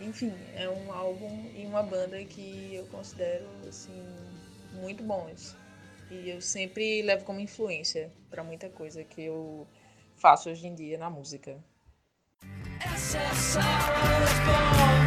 Enfim, 0.00 0.32
é 0.54 0.68
um 0.68 0.92
álbum 0.92 1.50
e 1.54 1.64
uma 1.64 1.82
banda 1.82 2.22
que 2.24 2.74
eu 2.74 2.86
considero 2.86 3.46
assim 3.68 4.02
muito 4.74 5.02
bons. 5.02 5.56
E 6.10 6.30
eu 6.30 6.40
sempre 6.40 7.02
levo 7.02 7.24
como 7.24 7.40
influência 7.40 8.12
para 8.30 8.44
muita 8.44 8.68
coisa 8.68 9.02
que 9.02 9.22
eu 9.22 9.66
faço 10.16 10.50
hoje 10.50 10.66
em 10.66 10.74
dia 10.74 10.98
na 10.98 11.10
música. 11.10 11.56
segunda 13.36 15.05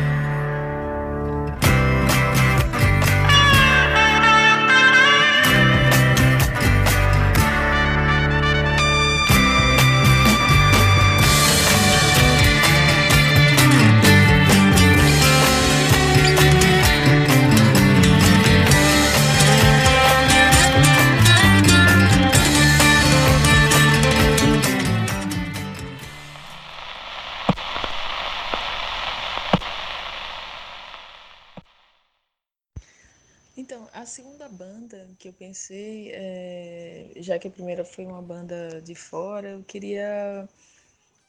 já 37.30 37.38
que 37.38 37.48
a 37.48 37.52
primeira 37.52 37.86
foi 37.86 38.06
uma 38.06 38.22
banda 38.22 38.82
de 38.82 38.96
fora, 38.96 39.50
eu 39.50 39.64
queria 39.64 40.50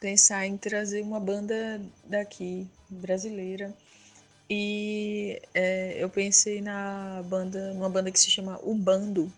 pensar 0.00 0.46
em 0.46 0.56
trazer 0.56 1.02
uma 1.02 1.20
banda 1.20 1.78
daqui, 2.04 2.66
brasileira. 2.88 3.74
E 4.48 5.40
é, 5.52 6.02
eu 6.02 6.08
pensei 6.08 6.62
na 6.62 7.22
banda, 7.26 7.74
numa 7.74 7.90
banda 7.90 8.10
que 8.10 8.18
se 8.18 8.30
chama 8.30 8.58
O 8.62 8.74
Bando, 8.74 9.30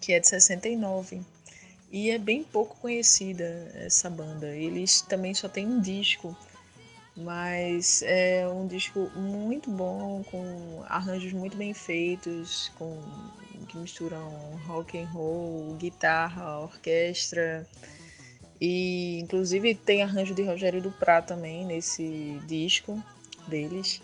que 0.00 0.12
é 0.12 0.18
de 0.18 0.26
69. 0.26 1.22
E 1.92 2.10
é 2.10 2.18
bem 2.18 2.42
pouco 2.42 2.76
conhecida 2.78 3.70
essa 3.74 4.10
banda. 4.10 4.48
Eles 4.48 5.00
também 5.02 5.32
só 5.32 5.48
têm 5.48 5.66
um 5.66 5.80
disco 5.80 6.36
mas 7.16 8.02
é 8.02 8.48
um 8.48 8.66
disco 8.66 9.10
muito 9.14 9.70
bom, 9.70 10.24
com 10.30 10.82
arranjos 10.88 11.32
muito 11.32 11.56
bem 11.56 11.74
feitos, 11.74 12.72
com 12.78 12.98
que 13.72 13.78
misturam 13.78 14.30
rock 14.66 14.98
and 14.98 15.06
roll, 15.06 15.74
guitarra, 15.76 16.60
orquestra. 16.60 17.66
E 18.60 19.18
inclusive 19.20 19.74
tem 19.74 20.02
arranjo 20.02 20.34
de 20.34 20.42
Rogério 20.42 20.80
Duprá 20.80 21.22
também 21.22 21.64
nesse 21.64 22.38
disco 22.46 23.02
deles. 23.48 24.00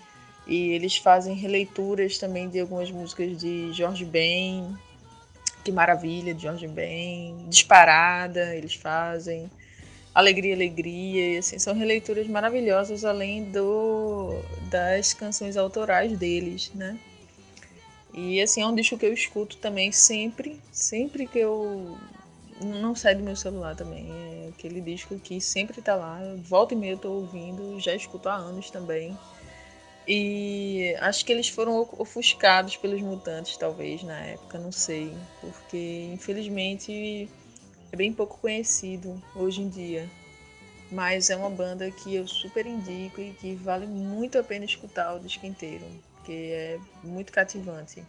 E 0.46 0.70
eles 0.70 0.96
fazem 0.96 1.36
releituras 1.36 2.16
também 2.16 2.48
de 2.48 2.58
algumas 2.58 2.90
músicas 2.90 3.36
de 3.38 3.70
Jorge 3.74 4.06
Ben. 4.06 4.74
Que 5.62 5.70
maravilha, 5.70 6.34
de 6.34 6.42
Jorge 6.42 6.66
Ben. 6.66 7.46
Disparada, 7.48 8.56
eles 8.56 8.74
fazem. 8.74 9.50
Alegria, 10.14 10.54
Alegria, 10.54 11.34
e 11.34 11.38
assim, 11.38 11.58
são 11.58 11.74
releituras 11.74 12.26
maravilhosas 12.26 13.04
além 13.04 13.52
do 13.52 14.30
das 14.70 15.12
canções 15.12 15.56
autorais 15.56 16.18
deles, 16.18 16.72
né? 16.74 16.98
E 18.20 18.42
assim, 18.42 18.62
é 18.62 18.66
um 18.66 18.74
disco 18.74 18.98
que 18.98 19.06
eu 19.06 19.12
escuto 19.12 19.56
também 19.58 19.92
sempre, 19.92 20.60
sempre 20.72 21.24
que 21.24 21.38
eu 21.38 21.96
não 22.60 22.92
sai 22.92 23.14
do 23.14 23.22
meu 23.22 23.36
celular 23.36 23.76
também. 23.76 24.08
É 24.10 24.48
aquele 24.48 24.80
disco 24.80 25.20
que 25.20 25.40
sempre 25.40 25.80
tá 25.80 25.94
lá, 25.94 26.20
volta 26.38 26.74
e 26.74 26.76
meia 26.76 26.94
eu 26.94 26.98
tô 26.98 27.12
ouvindo, 27.12 27.78
já 27.78 27.94
escuto 27.94 28.28
há 28.28 28.34
anos 28.34 28.70
também. 28.70 29.16
E 30.04 30.96
acho 30.98 31.24
que 31.24 31.30
eles 31.30 31.48
foram 31.48 31.88
ofuscados 31.96 32.76
pelos 32.76 33.00
mutantes, 33.02 33.56
talvez, 33.56 34.02
na 34.02 34.18
época, 34.18 34.58
não 34.58 34.72
sei. 34.72 35.16
Porque, 35.40 36.10
infelizmente, 36.12 37.28
é 37.92 37.96
bem 37.96 38.12
pouco 38.12 38.38
conhecido 38.38 39.22
hoje 39.36 39.60
em 39.60 39.68
dia. 39.68 40.10
Mas 40.90 41.30
é 41.30 41.36
uma 41.36 41.50
banda 41.50 41.88
que 41.92 42.16
eu 42.16 42.26
super 42.26 42.66
indico 42.66 43.20
e 43.20 43.32
que 43.34 43.54
vale 43.54 43.86
muito 43.86 44.38
a 44.38 44.42
pena 44.42 44.64
escutar 44.64 45.14
o 45.14 45.20
disco 45.20 45.46
inteiro, 45.46 45.84
porque 46.28 46.52
é 46.52 46.78
muito 47.02 47.32
cativante. 47.32 48.04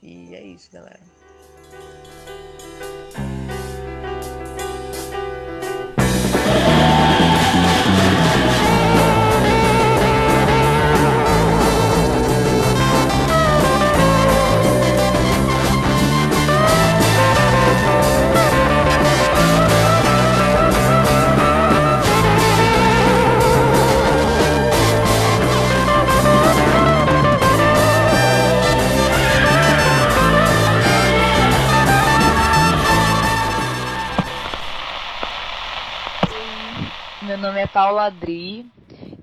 E 0.00 0.32
é 0.36 0.40
isso, 0.40 0.70
galera. 0.72 1.00
Paula 37.88 38.04
Adri, 38.04 38.66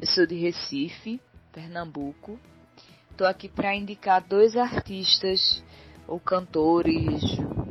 eu 0.01 0.07
sou 0.07 0.25
de 0.25 0.33
Recife, 0.33 1.21
Pernambuco. 1.53 2.39
Estou 3.11 3.27
aqui 3.27 3.47
para 3.47 3.75
indicar 3.75 4.23
dois 4.27 4.57
artistas 4.57 5.63
ou 6.07 6.19
cantores, 6.19 7.21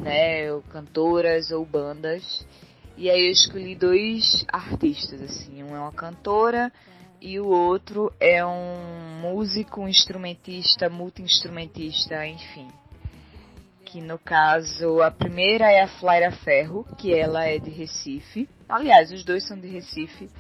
né, 0.01 0.53
ou 0.53 0.63
cantoras 0.63 1.51
ou 1.51 1.67
bandas. 1.67 2.47
E 2.97 3.11
aí 3.11 3.27
eu 3.27 3.33
escolhi 3.33 3.75
dois 3.75 4.47
artistas 4.47 5.21
assim, 5.21 5.65
um 5.65 5.75
é 5.75 5.81
uma 5.81 5.91
cantora 5.91 6.73
e 7.21 7.41
o 7.41 7.49
outro 7.49 8.13
é 8.21 8.47
um 8.47 9.19
músico, 9.21 9.81
um 9.81 9.89
instrumentista, 9.89 10.89
multi-instrumentista, 10.89 12.25
enfim. 12.25 12.69
Que 13.85 14.01
no 14.01 14.17
caso, 14.17 15.03
a 15.03 15.11
primeira 15.11 15.73
é 15.73 15.83
a 15.83 15.89
Flaira 15.89 16.31
Ferro, 16.31 16.87
que 16.97 17.13
ela 17.13 17.45
é 17.45 17.59
de 17.59 17.71
Recife. 17.71 18.49
Aliás, 18.69 19.11
os 19.11 19.25
dois 19.25 19.45
são 19.45 19.59
de 19.59 19.67
Recife. 19.67 20.31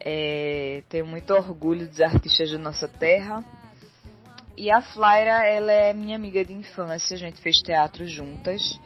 É, 0.00 0.82
tenho 0.88 1.06
muito 1.06 1.32
orgulho 1.34 1.86
dos 1.86 2.00
artistas 2.00 2.50
da 2.50 2.58
nossa 2.58 2.88
terra. 2.88 3.44
E 4.56 4.70
a 4.70 4.80
Flaira, 4.80 5.46
ela 5.46 5.72
é 5.72 5.92
minha 5.92 6.16
amiga 6.16 6.44
de 6.44 6.52
infância, 6.52 7.14
a 7.14 7.18
gente 7.18 7.40
fez 7.40 7.58
teatro 7.62 8.06
juntas. 8.06 8.78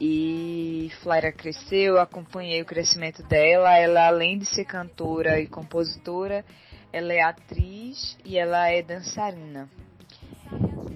E 0.00 0.90
Flaira 1.02 1.32
cresceu, 1.32 1.98
acompanhei 1.98 2.62
o 2.62 2.64
crescimento 2.64 3.22
dela. 3.24 3.76
Ela, 3.76 4.06
além 4.06 4.38
de 4.38 4.46
ser 4.46 4.64
cantora 4.64 5.40
e 5.40 5.46
compositora, 5.46 6.44
ela 6.92 7.12
é 7.12 7.20
atriz 7.20 8.16
e 8.24 8.38
ela 8.38 8.68
é 8.68 8.82
dançarina. 8.82 9.68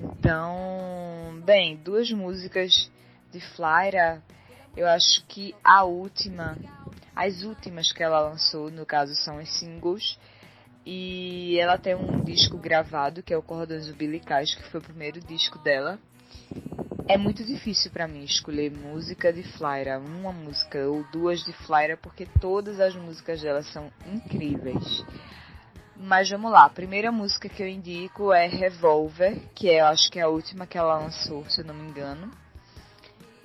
Então, 0.02 1.40
bem, 1.44 1.76
duas 1.76 2.10
músicas 2.12 2.90
de 3.32 3.40
Flaira, 3.40 4.22
eu 4.76 4.86
acho 4.86 5.24
que 5.26 5.54
a 5.64 5.82
última 5.84 6.56
as 7.14 7.42
últimas 7.42 7.92
que 7.92 8.02
ela 8.02 8.20
lançou, 8.20 8.70
no 8.70 8.86
caso, 8.86 9.14
são 9.14 9.38
os 9.38 9.48
singles. 9.58 10.18
E 10.84 11.58
ela 11.60 11.78
tem 11.78 11.94
um 11.94 12.24
disco 12.24 12.58
gravado, 12.58 13.22
que 13.22 13.32
é 13.32 13.36
o 13.36 13.42
Cordões 13.42 13.88
Umbilicais, 13.88 14.54
que 14.54 14.64
foi 14.64 14.80
o 14.80 14.82
primeiro 14.82 15.20
disco 15.20 15.58
dela. 15.58 15.98
é 17.08 17.16
muito 17.16 17.44
difícil 17.44 17.90
para 17.90 18.08
mim 18.08 18.24
escolher 18.24 18.70
música 18.70 19.32
de 19.32 19.42
Flyra, 19.42 19.98
uma 19.98 20.32
música 20.32 20.78
ou 20.88 21.04
duas 21.12 21.44
de 21.44 21.52
Flyra, 21.52 21.96
porque 21.96 22.26
todas 22.40 22.80
as 22.80 22.94
músicas 22.94 23.40
dela 23.40 23.62
são 23.62 23.92
incríveis. 24.06 25.04
Mas 25.96 26.28
vamos 26.30 26.50
lá, 26.50 26.64
a 26.64 26.70
primeira 26.70 27.12
música 27.12 27.48
que 27.48 27.62
eu 27.62 27.68
indico 27.68 28.32
é 28.32 28.46
Revolver, 28.46 29.40
que 29.54 29.68
é, 29.68 29.80
eu 29.80 29.86
acho 29.86 30.10
que 30.10 30.18
é 30.18 30.22
a 30.22 30.28
última 30.28 30.66
que 30.66 30.76
ela 30.78 30.98
lançou, 30.98 31.44
se 31.48 31.60
eu 31.60 31.64
não 31.64 31.74
me 31.74 31.88
engano. 31.88 32.30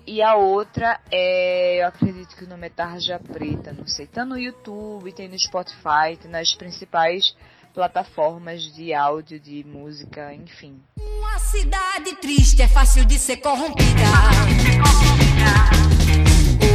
E 0.08 0.22
a 0.22 0.36
outra 0.36 1.02
é, 1.12 1.82
eu 1.82 1.88
acredito 1.88 2.34
que 2.34 2.46
o 2.46 2.48
nome 2.48 2.67
é 2.67 2.70
Tarja 2.70 3.20
Preta, 3.20 3.74
não 3.74 3.86
sei. 3.86 4.08
Tá 4.08 4.24
no 4.24 4.38
YouTube, 4.38 5.12
tem 5.12 5.28
no 5.28 5.38
Spotify, 5.38 6.15
tem 6.17 6.32
nas 6.32 6.56
principais 6.56 7.36
plataformas 7.74 8.74
de 8.74 8.93
áudio, 8.93 9.38
de 9.38 9.65
música, 9.65 10.34
enfim. 10.34 10.82
Uma 10.98 11.38
cidade 11.39 12.15
triste 12.22 12.62
é 12.62 12.70
fácil 12.70 13.04
de 13.04 13.20
ser 13.20 13.36
corrompida. 13.38 14.00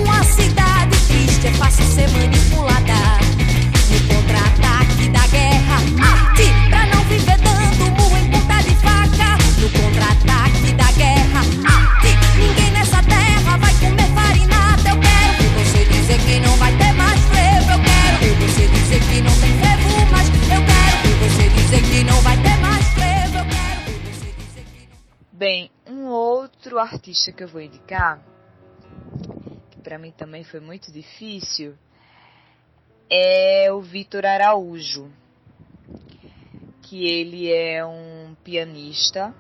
Uma 0.04 0.22
cidade 0.24 1.06
triste 1.06 1.46
é 1.46 1.52
fácil 1.54 1.84
ser 1.86 2.10
manipulada. 2.10 2.92
No 3.88 4.14
contra-ataque 4.14 5.08
da 5.08 5.26
guerra, 5.28 5.76
arte 6.04 6.44
pra 6.68 6.86
não 6.86 7.02
viver 7.04 7.38
dando 7.38 7.90
murro 7.98 8.16
em 8.18 8.30
ponta 8.30 8.62
de 8.62 8.74
faca. 8.76 9.38
No 9.58 9.70
contra-ataque 9.70 10.72
da 10.74 10.92
guerra, 10.92 11.40
arte. 11.64 12.12
Ninguém 12.38 12.61
nessa 12.92 13.02
terra 13.08 13.56
vai 13.56 13.74
comer 13.74 14.14
farinata. 14.14 14.88
Eu 14.90 15.00
quero 15.00 15.32
que 15.38 15.48
você 15.56 15.84
dizer 15.86 16.18
que 16.18 16.40
não 16.40 16.56
vai 16.56 16.76
ter 16.76 16.92
mais 16.92 17.20
frevo. 17.20 17.72
Eu 17.72 17.80
quero 17.80 18.18
que 18.18 18.44
você 18.44 18.68
dizer 18.68 19.00
que 19.00 19.20
não 19.22 19.40
tem 19.40 19.58
frevo, 19.58 20.10
mas 20.10 20.28
eu 20.28 20.62
quero 20.68 20.96
que 21.02 21.12
você 21.24 21.48
dizer 21.48 21.82
que 21.82 22.04
não 22.04 22.20
vai 22.20 22.36
ter 22.42 22.56
mais 22.58 22.86
frevo. 22.94 23.38
Eu 23.38 23.46
quero 23.46 23.84
que 23.84 23.92
você 24.10 24.32
dizer 24.32 24.64
que 24.64 24.88
não 24.88 24.98
Bem, 25.32 25.70
um 25.86 26.06
outro 26.06 26.78
artista 26.78 27.32
que 27.32 27.42
eu 27.42 27.48
vou 27.48 27.60
indicar, 27.60 28.20
que 29.70 29.80
para 29.80 29.98
mim 29.98 30.12
também 30.12 30.44
foi 30.44 30.60
muito 30.60 30.92
difícil, 30.92 31.74
é 33.08 33.72
o 33.72 33.80
Vitor 33.80 34.26
Araújo, 34.26 35.10
que 36.82 37.06
ele 37.06 37.50
é 37.50 37.84
um 37.84 38.34
pianista, 38.44 39.34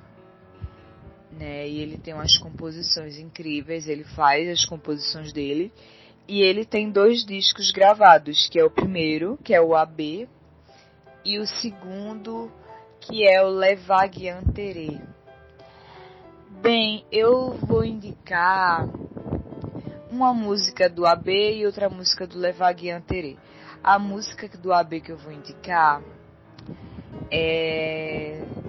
né? 1.42 1.68
E 1.68 1.80
ele 1.80 1.98
tem 1.98 2.14
umas 2.14 2.38
composições 2.38 3.18
incríveis, 3.18 3.88
ele 3.88 4.04
faz 4.04 4.48
as 4.48 4.64
composições 4.64 5.32
dele, 5.32 5.72
e 6.28 6.40
ele 6.40 6.64
tem 6.64 6.88
dois 6.88 7.24
discos 7.24 7.72
gravados, 7.72 8.48
que 8.48 8.60
é 8.60 8.64
o 8.64 8.70
primeiro, 8.70 9.36
que 9.42 9.52
é 9.52 9.60
o 9.60 9.74
AB, 9.74 10.28
e 11.24 11.38
o 11.40 11.46
segundo, 11.46 12.50
que 13.00 13.26
é 13.26 13.42
o 13.42 13.48
Levaguianterê. 13.48 15.00
Bem, 16.62 17.04
eu 17.10 17.54
vou 17.54 17.84
indicar 17.84 18.88
uma 20.12 20.32
música 20.32 20.88
do 20.88 21.04
AB 21.04 21.56
e 21.56 21.66
outra 21.66 21.90
música 21.90 22.24
do 22.24 22.38
Levaguianterê. 22.38 23.36
A 23.82 23.98
música 23.98 24.48
do 24.58 24.72
AB 24.72 25.00
que 25.00 25.10
eu 25.10 25.16
vou 25.16 25.32
indicar 25.32 26.00
é. 27.28 28.61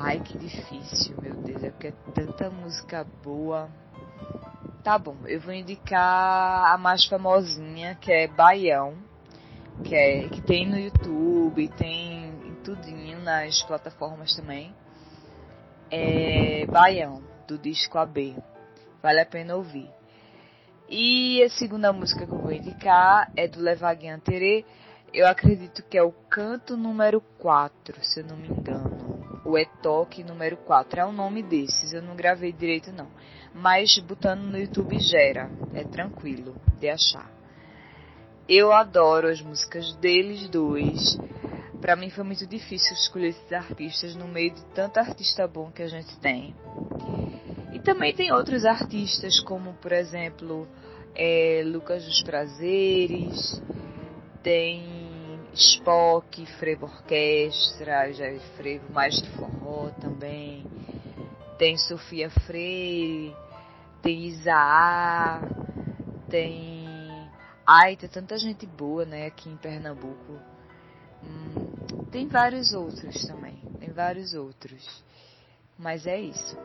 Ai, 0.00 0.20
que 0.20 0.38
difícil, 0.38 1.16
meu 1.20 1.34
Deus, 1.34 1.64
é 1.64 1.70
porque 1.70 1.88
é 1.88 1.92
tanta 2.14 2.48
música 2.48 3.04
boa. 3.20 3.68
Tá 4.84 4.96
bom, 4.96 5.16
eu 5.26 5.40
vou 5.40 5.52
indicar 5.52 6.72
a 6.72 6.78
mais 6.78 7.04
famosinha, 7.04 7.96
que 7.96 8.12
é 8.12 8.28
Baião, 8.28 8.96
que, 9.82 9.96
é, 9.96 10.28
que 10.28 10.40
tem 10.40 10.68
no 10.68 10.78
YouTube, 10.78 11.66
tem 11.70 12.28
em 12.46 12.54
tudinho 12.62 13.18
nas 13.22 13.60
plataformas 13.64 14.36
também. 14.36 14.72
É 15.90 16.64
Baião, 16.66 17.20
do 17.48 17.58
disco 17.58 17.98
AB. 17.98 18.36
Vale 19.02 19.20
a 19.20 19.26
pena 19.26 19.56
ouvir. 19.56 19.90
E 20.88 21.42
a 21.42 21.50
segunda 21.50 21.92
música 21.92 22.24
que 22.24 22.32
eu 22.32 22.38
vou 22.38 22.52
indicar 22.52 23.32
é 23.34 23.48
do 23.48 23.60
Levaguin 23.60 24.16
Terê. 24.20 24.64
Eu 25.12 25.26
acredito 25.26 25.82
que 25.82 25.98
é 25.98 26.02
o 26.04 26.12
canto 26.30 26.76
número 26.76 27.20
4, 27.40 27.96
se 28.04 28.20
eu 28.20 28.26
não 28.26 28.36
me 28.36 28.46
engano. 28.46 28.97
O 29.48 29.56
Etoque 29.56 30.22
número 30.22 30.58
4. 30.58 31.00
É 31.00 31.06
o 31.06 31.10
nome 31.10 31.42
desses, 31.42 31.94
eu 31.94 32.02
não 32.02 32.14
gravei 32.14 32.52
direito 32.52 32.92
não. 32.92 33.08
Mas 33.54 33.98
botando 33.98 34.42
no 34.42 34.58
YouTube 34.58 35.00
gera. 35.00 35.50
É 35.72 35.82
tranquilo 35.84 36.54
de 36.78 36.86
achar. 36.86 37.30
Eu 38.46 38.74
adoro 38.74 39.26
as 39.26 39.40
músicas 39.40 39.94
deles 39.94 40.46
dois. 40.50 41.18
Pra 41.80 41.96
mim 41.96 42.10
foi 42.10 42.24
muito 42.24 42.46
difícil 42.46 42.92
escolher 42.92 43.28
esses 43.28 43.50
artistas 43.50 44.14
no 44.14 44.28
meio 44.28 44.50
de 44.50 44.62
tanto 44.74 44.98
artista 44.98 45.48
bom 45.48 45.70
que 45.70 45.80
a 45.80 45.88
gente 45.88 46.14
tem. 46.18 46.54
E 47.72 47.78
também 47.78 48.14
tem 48.14 48.30
outros 48.30 48.66
artistas, 48.66 49.40
como 49.40 49.72
por 49.80 49.92
exemplo 49.92 50.68
é, 51.14 51.62
Lucas 51.64 52.04
dos 52.04 52.22
Prazeres, 52.22 53.62
tem 54.42 54.97
Spock, 55.54 56.46
Frevo 56.58 56.86
Orquestra, 56.86 58.12
já 58.12 58.26
é 58.26 58.38
Frevo 58.56 58.92
mais 58.92 59.20
de 59.20 59.28
forró 59.30 59.90
também, 60.00 60.66
tem 61.58 61.76
Sofia 61.76 62.30
Freire, 62.30 63.34
tem 64.02 64.26
Isaá, 64.26 65.42
tem. 66.28 66.86
Ai, 67.66 67.96
tem 67.96 68.08
tanta 68.08 68.38
gente 68.38 68.64
boa, 68.66 69.04
né, 69.04 69.26
aqui 69.26 69.48
em 69.48 69.56
Pernambuco. 69.56 70.38
Hum, 71.22 71.74
tem 72.10 72.28
vários 72.28 72.72
outros 72.72 73.26
também, 73.26 73.60
tem 73.78 73.92
vários 73.92 74.34
outros. 74.34 75.04
Mas 75.78 76.06
é 76.06 76.18
isso. 76.18 76.56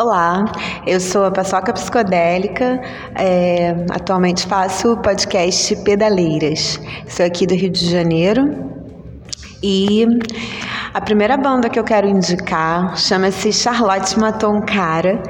Olá, 0.00 0.44
eu 0.86 1.00
sou 1.00 1.24
a 1.24 1.30
Paçoca 1.32 1.72
Psicodélica, 1.72 2.80
é, 3.16 3.84
atualmente 3.90 4.46
faço 4.46 4.92
o 4.92 4.96
podcast 4.98 5.74
Pedaleiras. 5.82 6.80
Sou 7.08 7.26
aqui 7.26 7.44
do 7.48 7.54
Rio 7.56 7.68
de 7.68 7.90
Janeiro 7.90 8.48
e 9.60 10.06
a 10.94 11.00
primeira 11.00 11.36
banda 11.36 11.68
que 11.68 11.80
eu 11.80 11.82
quero 11.82 12.06
indicar 12.06 12.96
chama-se 12.96 13.52
Charlotte 13.52 14.16
Matou 14.16 14.54
um 14.54 14.60
Cara, 14.60 15.20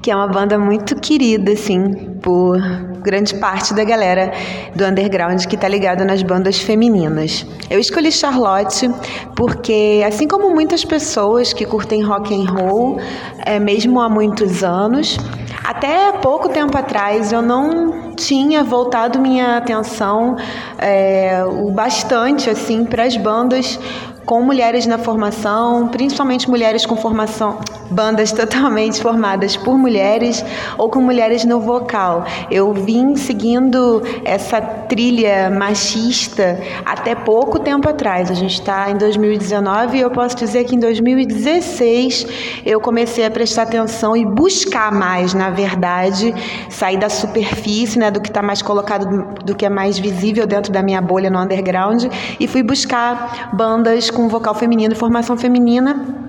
que 0.00 0.08
é 0.08 0.14
uma 0.14 0.28
banda 0.28 0.56
muito 0.56 0.94
querida, 1.00 1.50
assim, 1.50 2.11
por 2.22 2.58
grande 3.02 3.34
parte 3.34 3.74
da 3.74 3.84
galera 3.84 4.32
do 4.74 4.84
underground 4.84 5.44
que 5.46 5.56
tá 5.56 5.68
ligado 5.68 6.04
nas 6.04 6.22
bandas 6.22 6.60
femininas. 6.60 7.44
Eu 7.68 7.78
escolhi 7.78 8.12
Charlotte 8.12 8.88
porque, 9.34 10.02
assim 10.06 10.28
como 10.28 10.50
muitas 10.50 10.84
pessoas 10.84 11.52
que 11.52 11.66
curtem 11.66 12.02
rock 12.02 12.34
and 12.34 12.50
roll, 12.50 13.00
é, 13.44 13.58
mesmo 13.58 14.00
há 14.00 14.08
muitos 14.08 14.62
anos, 14.62 15.18
até 15.64 16.12
pouco 16.12 16.48
tempo 16.48 16.76
atrás 16.76 17.32
eu 17.32 17.42
não 17.42 18.14
tinha 18.14 18.62
voltado 18.62 19.18
minha 19.18 19.56
atenção 19.56 20.36
é, 20.78 21.44
o 21.44 21.70
bastante 21.70 22.48
assim 22.48 22.84
para 22.84 23.04
as 23.04 23.16
bandas 23.16 23.78
com 24.24 24.42
mulheres 24.42 24.86
na 24.86 24.98
formação, 24.98 25.88
principalmente 25.88 26.48
mulheres 26.48 26.86
com 26.86 26.96
formação, 26.96 27.58
bandas 27.90 28.32
totalmente 28.32 29.00
formadas 29.00 29.56
por 29.56 29.76
mulheres 29.76 30.44
ou 30.78 30.88
com 30.88 31.00
mulheres 31.00 31.44
no 31.44 31.60
vocal. 31.60 32.24
Eu 32.50 32.72
vim 32.72 33.16
seguindo 33.16 34.02
essa 34.24 34.60
trilha 34.60 35.50
machista 35.50 36.60
até 36.84 37.14
pouco 37.14 37.58
tempo 37.58 37.88
atrás. 37.88 38.30
A 38.30 38.34
gente 38.34 38.54
está 38.54 38.90
em 38.90 38.96
2019 38.96 39.98
e 39.98 40.00
eu 40.00 40.10
posso 40.10 40.36
dizer 40.36 40.64
que 40.64 40.76
em 40.76 40.78
2016 40.78 42.62
eu 42.64 42.80
comecei 42.80 43.24
a 43.24 43.30
prestar 43.30 43.62
atenção 43.62 44.16
e 44.16 44.24
buscar 44.24 44.92
mais, 44.92 45.34
na 45.34 45.50
verdade, 45.50 46.34
sair 46.70 46.96
da 46.96 47.08
superfície, 47.08 47.98
né, 47.98 48.10
do 48.10 48.20
que 48.20 48.28
está 48.28 48.42
mais 48.42 48.62
colocado, 48.62 49.34
do 49.44 49.54
que 49.54 49.66
é 49.66 49.70
mais 49.70 49.98
visível 49.98 50.46
dentro 50.46 50.72
da 50.72 50.82
minha 50.82 51.00
bolha 51.00 51.30
no 51.30 51.40
underground 51.40 52.04
e 52.38 52.46
fui 52.46 52.62
buscar 52.62 53.50
bandas 53.52 54.11
com 54.12 54.28
vocal 54.28 54.54
feminino, 54.54 54.94
formação 54.94 55.36
feminina. 55.36 56.22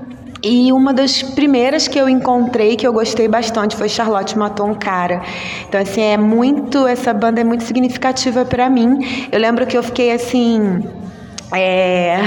E 0.43 0.73
uma 0.73 0.93
das 0.93 1.21
primeiras 1.21 1.87
que 1.87 1.97
eu 1.97 2.09
encontrei 2.09 2.75
que 2.75 2.85
eu 2.85 2.91
gostei 2.91 3.29
bastante 3.29 3.77
foi 3.77 3.87
Charlotte 3.87 4.37
Matou 4.37 4.67
um 4.67 4.75
Cara. 4.75 5.21
Então 5.69 5.79
assim, 5.79 6.01
é 6.01 6.17
muito 6.17 6.85
essa 6.85 7.13
banda 7.13 7.39
é 7.39 7.43
muito 7.43 7.63
significativa 7.63 8.43
para 8.43 8.69
mim. 8.69 8.99
Eu 9.31 9.39
lembro 9.39 9.65
que 9.65 9.77
eu 9.77 9.83
fiquei 9.83 10.11
assim 10.11 10.83
É, 11.55 12.19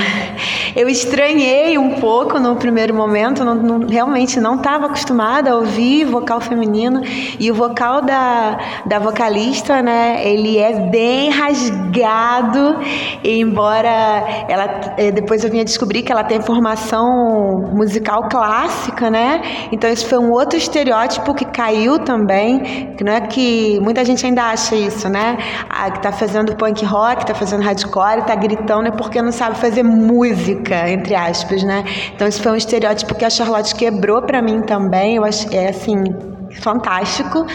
eu 0.76 0.88
estranhei 0.88 1.76
um 1.76 1.94
pouco 1.94 2.38
no 2.38 2.54
primeiro 2.54 2.94
momento, 2.94 3.44
não, 3.44 3.54
não, 3.56 3.88
realmente 3.88 4.38
não 4.38 4.54
estava 4.54 4.86
acostumada 4.86 5.50
a 5.50 5.56
ouvir 5.56 6.04
vocal 6.04 6.40
feminino 6.40 7.00
e 7.40 7.50
o 7.50 7.54
vocal 7.54 8.02
da, 8.02 8.56
da 8.86 9.00
vocalista, 9.00 9.82
né, 9.82 10.20
ele 10.24 10.58
é 10.58 10.88
bem 10.90 11.30
rasgado, 11.30 12.76
embora 13.24 13.88
ela 14.48 14.94
é, 14.96 15.10
depois 15.10 15.42
eu 15.42 15.50
vinha 15.50 15.64
descobrir 15.64 16.02
que 16.02 16.12
ela 16.12 16.22
tem 16.22 16.40
formação 16.40 17.06
musical 17.74 18.28
clássica, 18.28 19.10
né? 19.10 19.42
Então 19.72 19.90
isso 19.90 20.06
foi 20.06 20.18
um 20.18 20.30
outro 20.30 20.56
estereótipo 20.56 21.34
que 21.34 21.44
caiu 21.44 21.98
também, 21.98 22.94
que 22.96 23.02
não 23.02 23.12
é 23.12 23.20
que 23.22 23.80
muita 23.80 24.04
gente 24.04 24.24
ainda 24.24 24.44
acha 24.44 24.76
isso, 24.76 25.08
né? 25.08 25.36
Que 25.94 26.00
tá 26.00 26.12
fazendo 26.12 26.54
punk 26.54 26.84
rock, 26.84 27.26
tá 27.26 27.34
fazendo 27.34 27.62
hardcore, 27.62 28.22
tá 28.24 28.34
gritando 28.34 28.88
é 28.88 28.90
porque 28.90 29.15
porque 29.16 29.22
não 29.22 29.33
sabe 29.33 29.59
fazer 29.59 29.83
música, 29.83 30.90
entre 30.90 31.14
aspas, 31.14 31.62
né? 31.62 31.85
Então 32.14 32.29
isso 32.29 32.42
foi 32.42 32.52
um 32.52 32.57
estereótipo 32.57 33.14
que 33.14 33.24
a 33.24 33.31
Charlotte 33.31 33.74
quebrou 33.74 34.20
para 34.20 34.42
mim 34.42 34.61
também. 34.61 35.16
Eu 35.16 35.24
acho 35.24 35.48
é 35.55 35.70
assim 35.70 36.05
fantástico. 36.61 37.46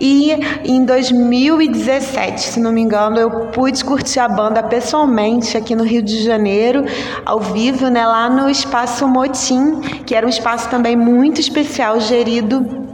E 0.00 0.32
em 0.64 0.86
2017, 0.86 2.40
se 2.40 2.58
não 2.60 2.72
me 2.72 2.80
engano, 2.80 3.18
eu 3.18 3.50
pude 3.50 3.84
curtir 3.84 4.20
a 4.20 4.28
banda 4.28 4.62
pessoalmente 4.62 5.58
aqui 5.58 5.74
no 5.74 5.84
Rio 5.84 6.02
de 6.02 6.22
Janeiro, 6.22 6.84
ao 7.26 7.40
vivo, 7.40 7.88
né, 7.88 8.06
lá 8.06 8.30
no 8.30 8.48
Espaço 8.48 9.06
Motim, 9.06 9.80
que 10.06 10.14
era 10.14 10.24
um 10.24 10.30
espaço 10.30 10.70
também 10.70 10.96
muito 10.96 11.38
especial, 11.38 12.00
gerido 12.00 12.87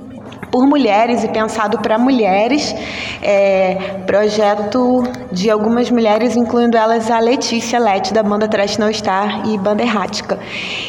por 0.54 0.68
mulheres 0.68 1.24
e 1.24 1.28
pensado 1.28 1.78
para 1.78 1.98
mulheres. 1.98 2.72
É, 3.20 3.74
projeto 4.06 5.02
de 5.32 5.50
algumas 5.50 5.90
mulheres, 5.90 6.36
incluindo 6.36 6.76
elas 6.76 7.10
a 7.10 7.18
Letícia 7.18 7.76
Lete, 7.76 8.14
da 8.14 8.22
banda 8.22 8.46
Trash 8.46 8.78
No 8.78 8.88
Star 8.94 9.48
e 9.48 9.58
banda 9.58 9.82
Errática. 9.82 10.38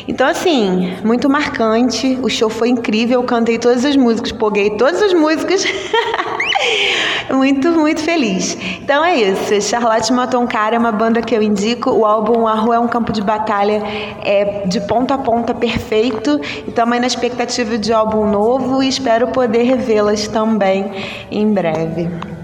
Então, 0.08 0.28
assim, 0.28 0.94
muito 1.04 1.28
marcante. 1.28 2.20
O 2.22 2.30
show 2.30 2.48
foi 2.48 2.70
incrível. 2.70 3.22
Eu 3.22 3.26
cantei 3.26 3.58
todas 3.58 3.84
as 3.84 3.96
músicas, 3.96 4.32
poguei 4.34 4.70
todas 4.78 5.02
as 5.02 5.16
músicas. 5.16 5.66
muito, 7.32 7.72
muito 7.72 8.02
feliz. 8.02 8.58
Então 8.82 9.04
é 9.04 9.16
isso. 9.16 9.62
Charlotte 9.62 10.12
Matou 10.12 10.42
um 10.42 10.48
Cara 10.48 10.76
é 10.76 10.80
uma 10.80 10.92
banda 10.92 11.22
que 11.22 11.36
eu 11.36 11.42
indico. 11.42 11.90
O 11.92 12.06
álbum 12.06 12.48
A 12.48 12.54
Rua 12.54 12.76
é 12.76 12.80
um 12.80 12.88
Campo 12.88 13.12
de 13.12 13.22
Batalha 13.22 13.82
é 14.24 14.64
de 14.66 14.82
ponta 14.82 15.16
a 15.16 15.18
ponta 15.18 15.54
perfeito. 15.54 16.40
E 16.68 16.72
também 16.72 17.00
na 17.00 17.08
expectativa 17.08 17.78
de 17.78 17.92
álbum 17.94 18.28
novo 18.28 18.82
e 18.82 18.88
espero 18.88 19.28
poder 19.28 19.64
revê-las 19.64 20.28
também 20.28 20.92
em 21.32 21.52
breve. 21.52 22.35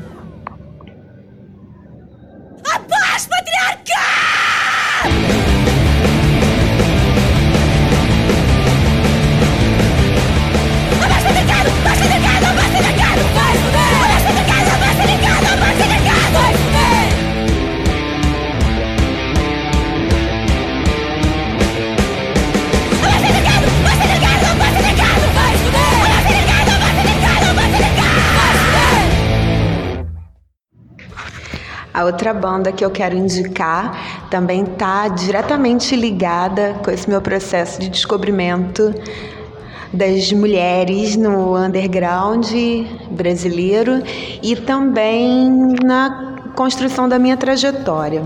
Outra 32.11 32.33
banda 32.33 32.71
que 32.71 32.83
eu 32.83 32.91
quero 32.91 33.15
indicar 33.15 34.27
também 34.29 34.63
está 34.63 35.07
diretamente 35.07 35.95
ligada 35.95 36.75
com 36.83 36.91
esse 36.91 37.09
meu 37.09 37.21
processo 37.21 37.79
de 37.79 37.89
descobrimento 37.89 38.93
das 39.93 40.31
mulheres 40.31 41.15
no 41.15 41.57
underground 41.57 42.45
brasileiro 43.09 44.03
e 44.41 44.55
também 44.55 45.49
na 45.83 46.51
construção 46.55 47.07
da 47.09 47.17
minha 47.17 47.35
trajetória. 47.35 48.23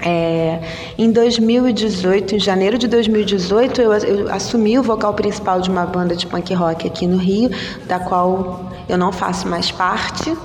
É, 0.00 0.60
em 0.96 1.10
2018, 1.10 2.36
em 2.36 2.38
janeiro 2.38 2.78
de 2.78 2.86
2018, 2.86 3.80
eu, 3.80 3.92
eu, 3.92 4.32
assumi 4.32 4.78
o 4.78 4.82
vocal 4.82 5.12
principal 5.12 5.60
de 5.60 5.68
uma 5.68 5.84
banda 5.84 6.14
de 6.14 6.26
punk 6.26 6.54
rock 6.54 6.86
aqui 6.86 7.06
no 7.06 7.16
Rio, 7.16 7.50
da 7.86 7.98
qual 7.98 8.70
eu 8.88 8.96
não 8.96 9.10
faço 9.10 9.48
mais 9.48 9.72
parte 9.72 10.36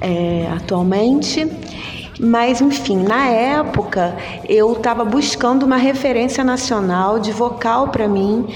é, 0.00 0.48
atualmente. 0.54 1.46
Mas, 2.18 2.60
enfim, 2.60 2.96
na 2.96 3.26
época 3.26 4.16
eu 4.48 4.72
estava 4.72 5.04
buscando 5.04 5.64
uma 5.64 5.76
referência 5.76 6.42
nacional 6.42 7.18
de 7.18 7.30
vocal 7.30 7.88
para 7.88 8.08
mim 8.08 8.46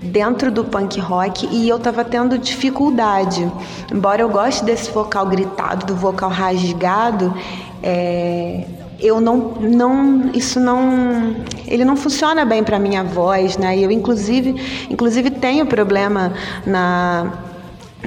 dentro 0.00 0.52
do 0.52 0.64
punk 0.64 1.00
rock 1.00 1.48
e 1.50 1.68
eu 1.68 1.76
estava 1.76 2.04
tendo 2.04 2.38
dificuldade. 2.38 3.50
Embora 3.92 4.22
eu 4.22 4.28
goste 4.28 4.64
desse 4.64 4.90
vocal 4.90 5.26
gritado, 5.26 5.86
do 5.86 5.96
vocal 5.96 6.30
rasgado, 6.30 7.34
é, 7.82 8.64
eu 9.00 9.20
não, 9.20 9.54
não, 9.60 10.30
isso 10.32 10.60
não, 10.60 11.34
ele 11.66 11.84
não 11.84 11.96
funciona 11.96 12.44
bem 12.44 12.62
para 12.62 12.78
minha 12.78 13.02
voz, 13.02 13.56
né? 13.56 13.78
Eu 13.78 13.90
inclusive, 13.90 14.86
inclusive 14.90 15.30
tenho 15.30 15.66
problema 15.66 16.32
na 16.64 17.32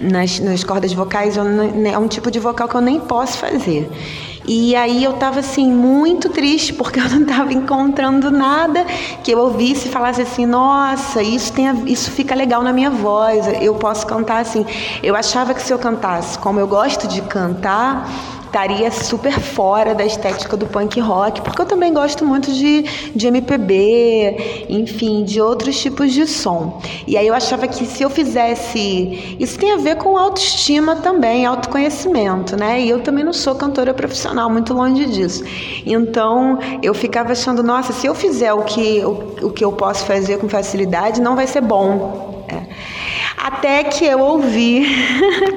nas, 0.02 0.40
nas 0.40 0.64
cordas 0.64 0.94
vocais, 0.94 1.36
eu, 1.36 1.44
é 1.86 1.98
um 1.98 2.08
tipo 2.08 2.32
de 2.32 2.40
vocal 2.40 2.68
que 2.68 2.76
eu 2.76 2.82
nem 2.82 2.98
posso 3.00 3.38
fazer. 3.38 3.90
E 4.46 4.76
aí 4.76 5.04
eu 5.04 5.14
tava 5.14 5.40
assim 5.40 5.72
muito 5.72 6.30
triste 6.30 6.74
porque 6.74 7.00
eu 7.00 7.10
não 7.10 7.26
tava 7.26 7.54
encontrando 7.54 8.32
nada 8.32 8.86
que 9.24 9.32
eu 9.32 9.40
ouvisse 9.40 9.88
e 9.88 9.92
falasse 9.92 10.22
assim, 10.22 10.46
nossa, 10.46 11.22
isso 11.22 11.54
tem 11.54 11.68
isso 11.86 12.12
fica 12.12 12.34
legal 12.34 12.62
na 12.64 12.74
minha 12.74 12.90
voz, 12.90 13.46
eu 13.62 13.76
posso 13.76 14.06
cantar 14.06 14.42
assim. 14.42 14.66
Eu 15.04 15.16
achava 15.16 15.54
que 15.54 15.62
se 15.62 15.72
eu 15.72 15.80
cantasse 15.80 16.38
como 16.40 16.60
eu 16.60 16.68
gosto 16.68 17.08
de 17.08 17.22
cantar, 17.22 18.10
estaria 18.52 18.92
super 18.92 19.40
fora 19.40 19.96
da 19.96 20.06
estética 20.06 20.58
do 20.58 20.68
punk 20.68 21.00
rock, 21.00 21.42
porque 21.42 21.62
eu 21.62 21.66
também 21.66 21.94
gosto 21.94 22.26
muito 22.26 22.52
de, 22.52 22.84
de 23.16 23.28
MPB, 23.28 24.66
enfim, 24.68 25.24
de 25.24 25.42
outros 25.42 25.80
tipos 25.80 26.12
de 26.12 26.28
som. 26.28 26.82
E 27.08 27.18
aí 27.18 27.26
eu 27.26 27.34
achava 27.34 27.66
que 27.66 27.86
se 27.86 28.04
eu 28.04 28.10
fizesse. 28.10 29.38
Isso 29.40 29.58
tem 29.58 29.72
a 29.72 29.78
ver 29.78 29.96
com 29.96 30.18
autoestima 30.18 30.98
também, 30.98 31.46
autoconhecimento, 31.46 32.58
né? 32.58 32.82
E 32.82 32.90
eu 32.90 33.00
também 33.00 33.24
não 33.24 33.34
sou 33.34 33.56
cantora 33.56 33.94
profissional, 33.94 34.50
muito 34.50 34.74
longe 34.74 35.06
disso. 35.06 35.44
Então 35.86 36.60
eu 36.84 36.94
ficava 36.94 37.32
achando, 37.32 37.64
nossa, 37.64 37.94
se 37.94 38.06
eu 38.06 38.14
fizer 38.14 38.52
o 38.54 38.64
que, 38.64 39.04
o, 39.06 39.48
o 39.48 39.50
que 39.50 39.64
eu 39.64 39.72
posso 39.72 40.04
fazer 40.06 40.40
com 40.40 40.50
facilidade, 40.50 41.22
não 41.22 41.38
vai 41.38 41.48
ser 41.48 41.62
bom. 41.62 42.44
É. 42.50 43.01
Até 43.38 43.84
que 43.86 44.06
eu 44.06 44.20
ouvi, 44.20 44.86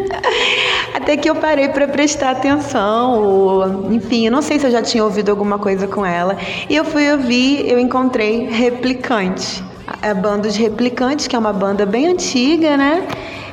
até 0.95 1.17
que 1.17 1.29
eu 1.29 1.35
parei 1.35 1.69
para 1.69 1.87
prestar 1.87 2.31
atenção, 2.31 3.23
ou, 3.23 3.93
enfim, 3.93 4.27
eu 4.27 4.33
não 4.33 4.41
sei 4.41 4.59
se 4.59 4.67
eu 4.67 4.71
já 4.71 4.83
tinha 4.83 5.05
ouvido 5.05 5.31
alguma 5.31 5.59
coisa 5.59 5.87
com 5.87 6.05
ela. 6.05 6.37
E 6.69 6.75
eu 6.75 6.85
fui 6.85 7.11
ouvir, 7.11 7.69
eu 7.71 7.79
encontrei 7.79 8.49
Replicante, 8.49 9.63
a 10.03 10.15
banda 10.15 10.49
de 10.49 10.61
Replicantes, 10.61 11.27
que 11.27 11.37
é 11.37 11.39
uma 11.39 11.53
banda 11.53 11.85
bem 11.85 12.07
antiga, 12.07 12.77
né? 12.77 13.07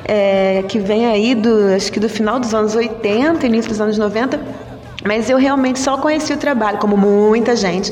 É, 0.04 0.64
que 0.66 0.78
vem 0.78 1.06
aí 1.06 1.34
do, 1.34 1.74
acho 1.74 1.92
que 1.92 2.00
do 2.00 2.08
final 2.08 2.40
dos 2.40 2.52
anos 2.54 2.74
80, 2.74 3.46
início 3.46 3.70
dos 3.70 3.80
anos 3.80 3.98
90. 3.98 4.61
Mas 5.04 5.28
eu 5.28 5.36
realmente 5.36 5.78
só 5.80 5.96
conheci 5.98 6.32
o 6.32 6.36
trabalho, 6.36 6.78
como 6.78 6.96
muita 6.96 7.56
gente, 7.56 7.90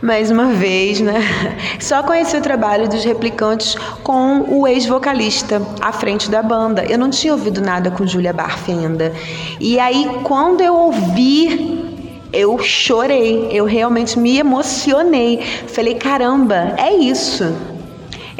mais 0.00 0.30
uma 0.30 0.46
vez, 0.46 1.00
né? 1.00 1.20
Só 1.80 2.02
conheci 2.02 2.36
o 2.36 2.40
trabalho 2.40 2.88
dos 2.88 3.04
replicantes 3.04 3.76
com 4.04 4.44
o 4.48 4.66
ex-vocalista 4.66 5.60
à 5.80 5.92
frente 5.92 6.30
da 6.30 6.42
banda. 6.42 6.84
Eu 6.84 6.98
não 6.98 7.10
tinha 7.10 7.32
ouvido 7.32 7.60
nada 7.60 7.90
com 7.90 8.06
Julia 8.06 8.32
Barf 8.32 8.68
ainda. 8.68 9.12
E 9.58 9.78
aí, 9.80 10.08
quando 10.22 10.60
eu 10.60 10.74
ouvi, 10.74 11.98
eu 12.32 12.58
chorei. 12.58 13.48
Eu 13.50 13.64
realmente 13.64 14.18
me 14.18 14.38
emocionei. 14.38 15.40
Falei, 15.66 15.94
caramba, 15.94 16.74
é 16.76 16.94
isso. 16.94 17.56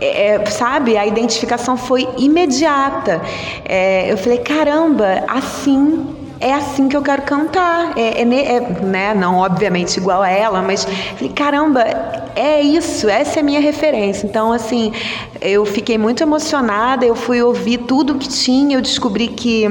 É, 0.00 0.34
é, 0.34 0.46
sabe, 0.46 0.96
a 0.96 1.04
identificação 1.04 1.76
foi 1.76 2.06
imediata. 2.16 3.20
É, 3.64 4.12
eu 4.12 4.16
falei, 4.16 4.38
caramba, 4.38 5.24
assim 5.26 6.17
é 6.40 6.52
assim 6.54 6.88
que 6.88 6.96
eu 6.96 7.02
quero 7.02 7.22
cantar. 7.22 7.96
É, 7.96 8.22
é, 8.22 8.56
é, 8.56 8.60
né? 8.82 9.14
Não, 9.14 9.36
obviamente, 9.36 9.96
igual 9.96 10.22
a 10.22 10.28
ela, 10.28 10.62
mas 10.62 10.84
falei, 10.84 11.32
caramba, 11.32 11.84
é 12.34 12.60
isso, 12.60 13.08
essa 13.08 13.38
é 13.38 13.40
a 13.40 13.44
minha 13.44 13.60
referência. 13.60 14.26
Então, 14.26 14.52
assim, 14.52 14.92
eu 15.40 15.64
fiquei 15.64 15.98
muito 15.98 16.22
emocionada, 16.22 17.04
eu 17.04 17.14
fui 17.14 17.42
ouvir 17.42 17.78
tudo 17.78 18.14
que 18.14 18.28
tinha, 18.28 18.76
eu 18.76 18.80
descobri 18.80 19.28
que 19.28 19.66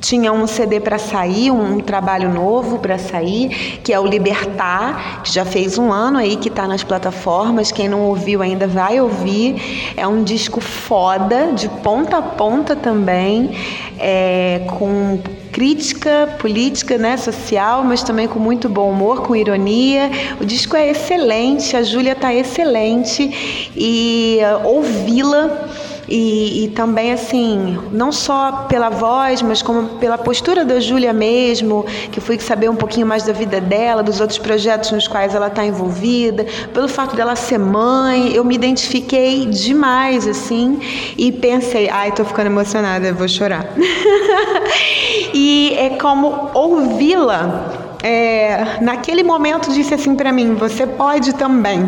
tinha 0.00 0.32
um 0.32 0.46
CD 0.46 0.80
para 0.80 0.98
sair, 0.98 1.50
um 1.50 1.80
trabalho 1.80 2.32
novo 2.32 2.78
para 2.78 2.98
sair, 2.98 3.80
que 3.82 3.92
é 3.92 3.98
o 3.98 4.06
Libertar, 4.06 5.22
que 5.22 5.32
já 5.32 5.44
fez 5.44 5.78
um 5.78 5.92
ano 5.92 6.18
aí 6.18 6.36
que 6.36 6.48
está 6.48 6.66
nas 6.66 6.82
plataformas. 6.82 7.72
Quem 7.72 7.88
não 7.88 8.02
ouviu 8.02 8.42
ainda 8.42 8.66
vai 8.66 9.00
ouvir. 9.00 9.94
É 9.96 10.06
um 10.06 10.22
disco 10.22 10.60
foda, 10.60 11.52
de 11.52 11.68
ponta 11.68 12.18
a 12.18 12.22
ponta 12.22 12.76
também, 12.76 13.50
é, 13.98 14.62
com 14.78 15.18
crítica 15.56 16.36
política, 16.38 16.98
né, 16.98 17.16
social, 17.16 17.82
mas 17.82 18.02
também 18.02 18.28
com 18.28 18.38
muito 18.38 18.68
bom 18.68 18.90
humor, 18.90 19.22
com 19.22 19.34
ironia. 19.34 20.10
O 20.38 20.44
disco 20.44 20.76
é 20.76 20.90
excelente, 20.90 21.74
a 21.74 21.82
Júlia 21.82 22.12
está 22.12 22.34
excelente 22.34 23.70
e 23.74 24.38
uh, 24.42 24.68
ouvi-la 24.68 25.66
e, 26.08 26.64
e, 26.64 26.68
também, 26.68 27.12
assim, 27.12 27.78
não 27.90 28.12
só 28.12 28.66
pela 28.68 28.88
voz, 28.88 29.42
mas 29.42 29.60
como 29.62 29.98
pela 29.98 30.16
postura 30.16 30.64
da 30.64 30.78
Júlia 30.78 31.12
mesmo, 31.12 31.84
que 32.12 32.20
fui 32.20 32.38
saber 32.38 32.68
um 32.68 32.76
pouquinho 32.76 33.06
mais 33.06 33.24
da 33.24 33.32
vida 33.32 33.60
dela, 33.60 34.02
dos 34.02 34.20
outros 34.20 34.38
projetos 34.38 34.92
nos 34.92 35.08
quais 35.08 35.34
ela 35.34 35.48
está 35.48 35.64
envolvida, 35.64 36.46
pelo 36.72 36.88
fato 36.88 37.16
dela 37.16 37.34
ser 37.34 37.58
mãe, 37.58 38.32
eu 38.32 38.44
me 38.44 38.54
identifiquei 38.54 39.46
demais, 39.46 40.28
assim, 40.28 40.78
e 41.18 41.32
pensei, 41.32 41.88
ai, 41.88 42.12
tô 42.12 42.24
ficando 42.24 42.46
emocionada, 42.46 43.12
vou 43.12 43.28
chorar. 43.28 43.66
e 45.34 45.74
é 45.76 45.90
como 45.90 46.50
ouvi-la, 46.54 47.86
é, 48.02 48.78
naquele 48.80 49.24
momento 49.24 49.72
disse 49.72 49.94
assim 49.94 50.14
para 50.14 50.30
mim, 50.30 50.54
você 50.54 50.86
pode 50.86 51.34
também 51.34 51.84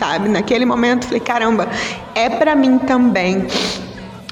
sabe? 0.00 0.30
Naquele 0.30 0.64
momento 0.64 1.04
falei, 1.04 1.20
caramba, 1.20 1.68
é 2.14 2.30
para 2.30 2.56
mim 2.56 2.78
também. 2.78 3.46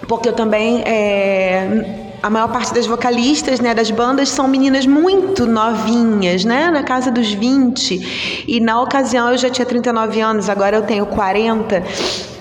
Porque 0.09 0.31
eu 0.31 0.33
também 0.33 0.83
é, 0.87 2.17
a 2.23 2.31
maior 2.31 2.49
parte 2.49 2.73
das 2.73 2.87
vocalistas, 2.87 3.61
né, 3.61 3.75
das 3.75 3.91
bandas 3.91 4.31
são 4.31 4.49
meninas 4.49 4.87
muito 4.87 5.47
novinhas, 5.47 6.43
né, 6.43 6.71
na 6.71 6.83
casa 6.83 7.11
dos 7.11 7.31
20. 7.31 8.45
E 8.49 8.59
na 8.61 8.81
ocasião 8.81 9.31
eu 9.31 9.37
já 9.37 9.51
tinha 9.51 9.67
39 9.67 10.21
anos, 10.21 10.49
agora 10.49 10.77
eu 10.77 10.83
tenho 10.83 11.05
40. 11.05 11.83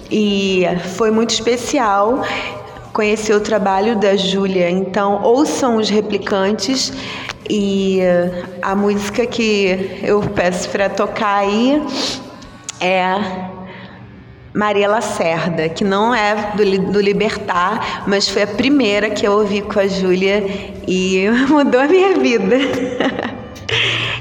E 0.10 0.64
foi 0.96 1.12
muito 1.12 1.32
especial 1.32 2.24
conhecer 2.94 3.36
o 3.36 3.42
trabalho 3.42 3.98
da 3.98 4.16
Júlia. 4.16 4.70
Então, 4.70 5.22
ouçam 5.22 5.76
os 5.76 5.90
replicantes 5.90 6.94
e 7.50 8.00
a 8.62 8.74
música 8.74 9.26
que 9.26 10.00
eu 10.02 10.22
peço 10.22 10.70
para 10.70 10.90
tocar 10.90 11.40
aí 11.40 11.82
é 12.80 13.16
Maria 14.54 14.90
Lacerda, 14.90 15.70
que 15.70 15.84
não 15.84 16.16
é 16.16 16.54
do, 16.56 16.92
do 16.92 17.00
Libertar, 17.00 18.04
mas 18.08 18.28
foi 18.28 18.42
a 18.42 18.48
primeira 18.48 19.10
que 19.10 19.28
eu 19.28 19.34
ouvi 19.34 19.62
com 19.62 19.80
a 19.80 19.88
Júlia 19.88 20.44
e 20.88 21.26
mudou 21.48 21.80
a 21.80 21.88
minha 21.88 22.18
vida. 22.18 22.56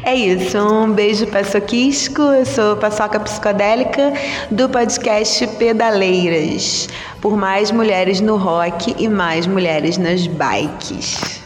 É 0.03 0.15
isso, 0.15 0.59
um 0.59 0.93
beijo 0.93 1.27
paçoquisco, 1.27 2.23
eu 2.23 2.47
sou 2.47 2.77
Paçoca 2.77 3.19
Psicodélica 3.19 4.13
do 4.51 4.69
podcast 4.69 5.47
Pedaleiras, 5.59 6.89
por 7.21 7.37
mais 7.37 7.73
mulheres 7.73 8.21
no 8.21 8.37
rock 8.37 8.95
e 8.99 9.09
mais 9.09 9.47
mulheres 9.47 9.99
nas 9.99 10.27
bikes. 10.27 11.41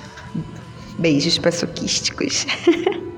Beijos 0.98 1.38
paçoquísticos. 1.38 2.46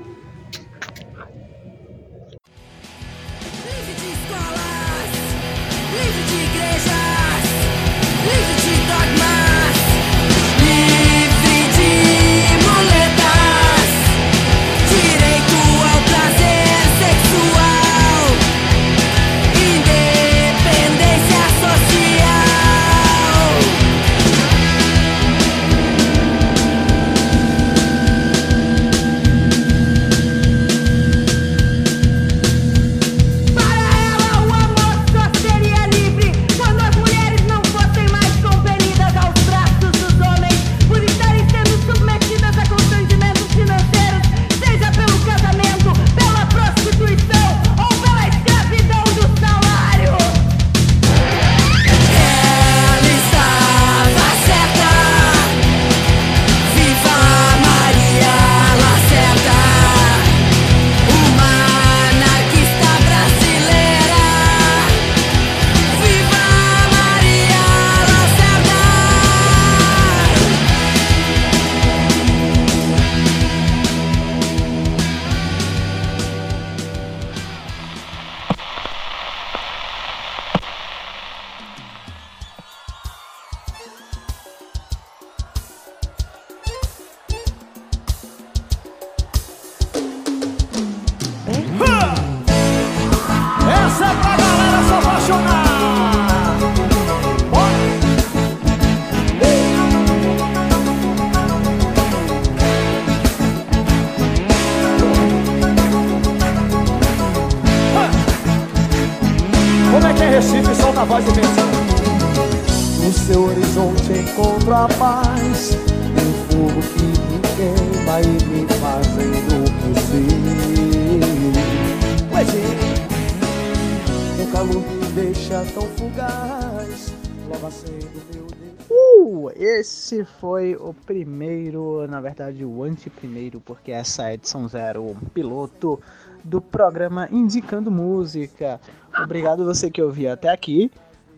foi 130.25 130.77
o 130.77 130.93
primeiro, 130.93 132.07
na 132.07 132.21
verdade 132.21 132.65
o 132.65 132.83
anteprimeiro, 132.85 133.61
porque 133.61 133.91
essa 133.91 134.29
é 134.29 134.35
edição 134.35 134.69
zero, 134.69 135.03
um 135.03 135.15
piloto 135.15 135.99
do 136.45 136.61
programa 136.61 137.29
Indicando 137.31 137.91
Música. 137.91 138.81
Obrigado 139.23 139.65
você 139.65 139.91
que 139.91 140.03
ouviu 140.03 140.31
até 140.31 140.51
aqui 140.51 140.91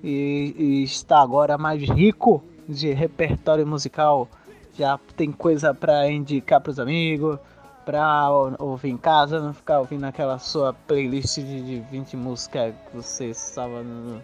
e, 0.03 0.55
e 0.59 0.83
está 0.83 1.21
agora 1.21 1.57
mais 1.57 1.81
rico 1.83 2.43
de 2.69 2.93
repertório 2.93 3.67
musical. 3.67 4.29
Já 4.75 4.99
tem 5.17 5.31
coisa 5.31 5.73
para 5.73 6.11
indicar 6.11 6.61
para 6.61 6.71
os 6.71 6.81
amigos, 6.81 7.39
para 7.85 8.29
ouvir 8.59 8.91
em 8.91 8.97
casa, 8.97 9.41
não 9.41 9.55
ficar 9.55 9.79
ouvindo 9.79 10.05
aquela 10.05 10.39
sua 10.39 10.73
playlist 10.73 11.37
de, 11.37 11.63
de 11.63 11.81
20 11.91 12.17
músicas 12.17 12.75
que 12.91 12.97
você 12.97 13.27
estava 13.27 13.83
no 13.83 14.21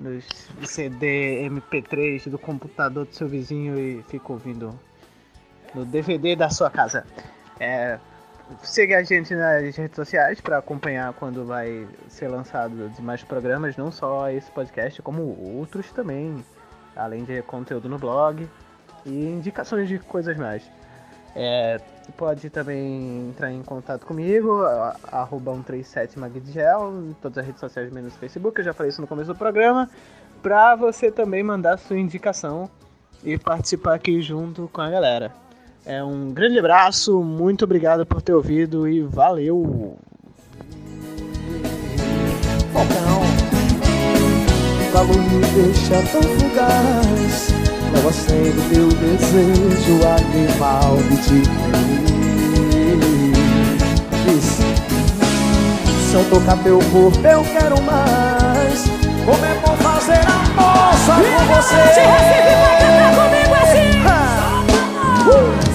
no 0.00 0.20
CD 0.66 1.48
MP3 1.48 2.28
do 2.28 2.38
computador 2.38 3.04
do 3.04 3.14
seu 3.14 3.28
vizinho 3.28 3.78
e 3.78 4.02
fica 4.08 4.32
ouvindo 4.32 4.78
no 5.74 5.84
DVD 5.84 6.34
da 6.34 6.48
sua 6.48 6.70
casa. 6.70 7.04
É, 7.58 7.98
a 8.96 9.02
gente 9.02 9.34
nas 9.34 9.76
redes 9.76 9.94
sociais 9.94 10.40
para 10.40 10.58
acompanhar 10.58 11.12
quando 11.12 11.44
vai 11.44 11.86
ser 12.08 12.28
lançado 12.28 12.88
demais 12.90 13.22
programas, 13.22 13.76
não 13.76 13.92
só 13.92 14.30
esse 14.30 14.50
podcast, 14.50 15.00
como 15.02 15.22
outros 15.56 15.92
também, 15.92 16.44
além 16.96 17.24
de 17.24 17.42
conteúdo 17.42 17.88
no 17.88 17.98
blog 17.98 18.48
e 19.04 19.10
indicações 19.10 19.88
de 19.88 19.98
coisas 19.98 20.36
mais. 20.36 20.68
É, 21.34 21.80
pode 22.16 22.50
também 22.50 23.28
entrar 23.28 23.52
em 23.52 23.62
contato 23.62 24.04
comigo, 24.04 24.62
arroba 25.10 25.52
137magdigel, 25.52 27.10
em 27.10 27.12
todas 27.14 27.38
as 27.38 27.46
redes 27.46 27.60
sociais 27.60 27.92
menos 27.92 28.14
Facebook, 28.16 28.58
eu 28.58 28.64
já 28.64 28.72
falei 28.72 28.90
isso 28.90 29.00
no 29.00 29.06
começo 29.06 29.32
do 29.32 29.38
programa, 29.38 29.88
para 30.42 30.74
você 30.74 31.10
também 31.10 31.42
mandar 31.42 31.78
sua 31.78 31.98
indicação 31.98 32.68
e 33.22 33.38
participar 33.38 33.94
aqui 33.94 34.20
junto 34.20 34.68
com 34.72 34.80
a 34.80 34.90
galera. 34.90 35.32
É 35.84 36.02
um 36.02 36.30
grande 36.30 36.58
abraço, 36.58 37.22
muito 37.22 37.64
obrigado 37.64 38.04
por 38.04 38.20
ter 38.20 38.34
ouvido 38.34 38.88
e 38.88 39.00
valeu! 39.02 39.96
Falcão, 42.72 43.20
me 45.16 45.40
deixa 45.54 46.02
tão 46.12 46.22
fugaz, 46.22 47.69
não 47.92 48.08
acendo 48.08 48.62
teu 48.72 48.88
desejo 48.88 50.00
animal 50.06 50.96
de 51.08 51.16
te 51.16 51.42
Diz 54.24 54.58
Se 56.08 56.14
eu 56.14 56.24
tocar 56.30 56.56
teu 56.62 56.78
corpo 56.92 57.18
eu 57.26 57.42
quero 57.44 57.80
mais. 57.82 58.84
Como 59.24 59.44
é 59.44 59.54
bom 59.64 59.76
fazer 59.76 60.20
a 60.26 60.38
moça 60.60 61.14
com 61.14 61.54
você. 61.54 61.76
Te 61.94 62.00
recebi 62.00 62.54
pra 62.58 62.72
cantar 62.80 63.12
comigo 63.16 63.54
assim. 63.54 63.90
Uh! 65.66 65.69